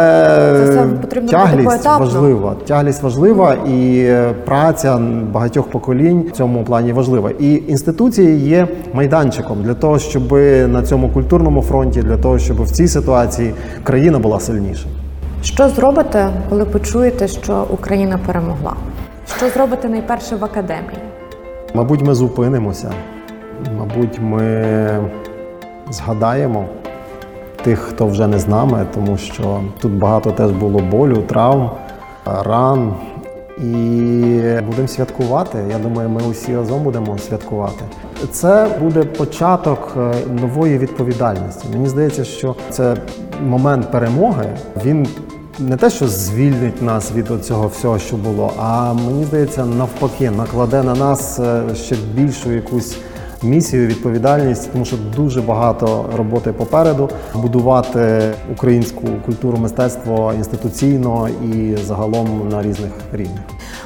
Це 0.65 0.83
потрібно 1.01 1.29
тяглість 1.29 1.85
важлива. 1.85 2.55
Тяглість 2.67 3.03
важлива 3.03 3.53
і 3.53 3.99
е, 3.99 4.33
праця 4.45 4.99
багатьох 5.31 5.67
поколінь 5.67 6.25
в 6.29 6.31
цьому 6.31 6.63
плані 6.63 6.93
важлива. 6.93 7.31
І 7.39 7.63
інституції 7.67 8.39
є 8.39 8.67
майданчиком 8.93 9.63
для 9.63 9.73
того, 9.73 9.99
щоб 9.99 10.31
на 10.67 10.83
цьому 10.83 11.09
культурному 11.09 11.61
фронті, 11.61 12.01
для 12.01 12.17
того, 12.17 12.39
щоб 12.39 12.63
в 12.63 12.71
цій 12.71 12.87
ситуації 12.87 13.53
країна 13.83 14.19
була 14.19 14.39
сильніша. 14.39 14.87
Що 15.43 15.69
зробите, 15.69 16.29
коли 16.49 16.65
почуєте, 16.65 17.27
що 17.27 17.65
Україна 17.69 18.19
перемогла? 18.25 18.73
Що 19.37 19.49
зробите 19.49 19.89
найперше 19.89 20.35
в 20.35 20.45
академії? 20.45 21.08
Мабуть, 21.73 22.01
ми 22.01 22.15
зупинимося. 22.15 22.91
Мабуть, 23.77 24.19
ми 24.21 24.65
згадаємо 25.89 26.65
тих, 27.63 27.79
хто 27.79 28.07
вже 28.07 28.27
не 28.27 28.39
з 28.39 28.47
нами, 28.47 28.85
тому 28.93 29.17
що 29.17 29.61
тут 29.79 29.91
багато 29.91 30.31
теж 30.31 30.51
було 30.51 30.79
болю, 30.79 31.15
травм, 31.15 31.69
ран. 32.25 32.93
І 33.57 33.71
будемо 34.67 34.87
святкувати. 34.87 35.57
Я 35.71 35.79
думаю, 35.79 36.09
ми 36.09 36.21
усі 36.29 36.55
разом 36.55 36.83
будемо 36.83 37.17
святкувати. 37.17 37.85
Це 38.31 38.67
буде 38.81 39.03
початок 39.03 39.93
е, 39.97 40.13
нової 40.41 40.77
відповідальності. 40.77 41.67
Мені 41.73 41.87
здається, 41.87 42.23
що 42.23 42.55
це 42.69 42.95
момент 43.45 43.91
перемоги. 43.91 44.45
Він 44.85 45.07
не 45.59 45.77
те, 45.77 45.89
що 45.89 46.07
звільнить 46.07 46.81
нас 46.81 47.11
від 47.11 47.45
цього 47.45 47.67
всього, 47.67 47.99
що 47.99 48.15
було, 48.15 48.53
а 48.57 48.93
мені 48.93 49.25
здається, 49.25 49.65
навпаки, 49.65 50.31
накладе 50.31 50.83
на 50.83 50.95
нас 50.95 51.39
е, 51.39 51.63
ще 51.75 51.95
більшу 52.13 52.51
якусь 52.51 52.97
місію, 53.43 53.87
відповідальність, 53.87 54.71
тому 54.71 54.85
що 54.85 54.97
дуже 55.15 55.41
багато 55.41 56.09
роботи 56.17 56.53
попереду 56.53 57.09
будувати 57.33 58.33
українську 58.51 59.07
культуру, 59.25 59.57
мистецтво 59.57 60.33
інституційно 60.33 61.29
і 61.53 61.75
загалом 61.75 62.49
на 62.51 62.61
різних 62.61 62.91
рівнях. 63.13 63.43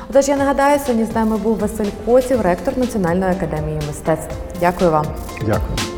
Отож, 0.09 0.27
я 0.27 0.37
нагадаю, 0.37 0.79
сьогодні 0.79 1.05
з 1.05 1.15
нами 1.15 1.37
був 1.37 1.59
Василь 1.59 1.91
Косів, 2.05 2.41
ректор 2.41 2.77
Національної 2.77 3.31
академії 3.31 3.79
мистецтв. 3.87 4.35
Дякую 4.59 4.91
вам. 4.91 5.05
Дякую. 5.45 5.92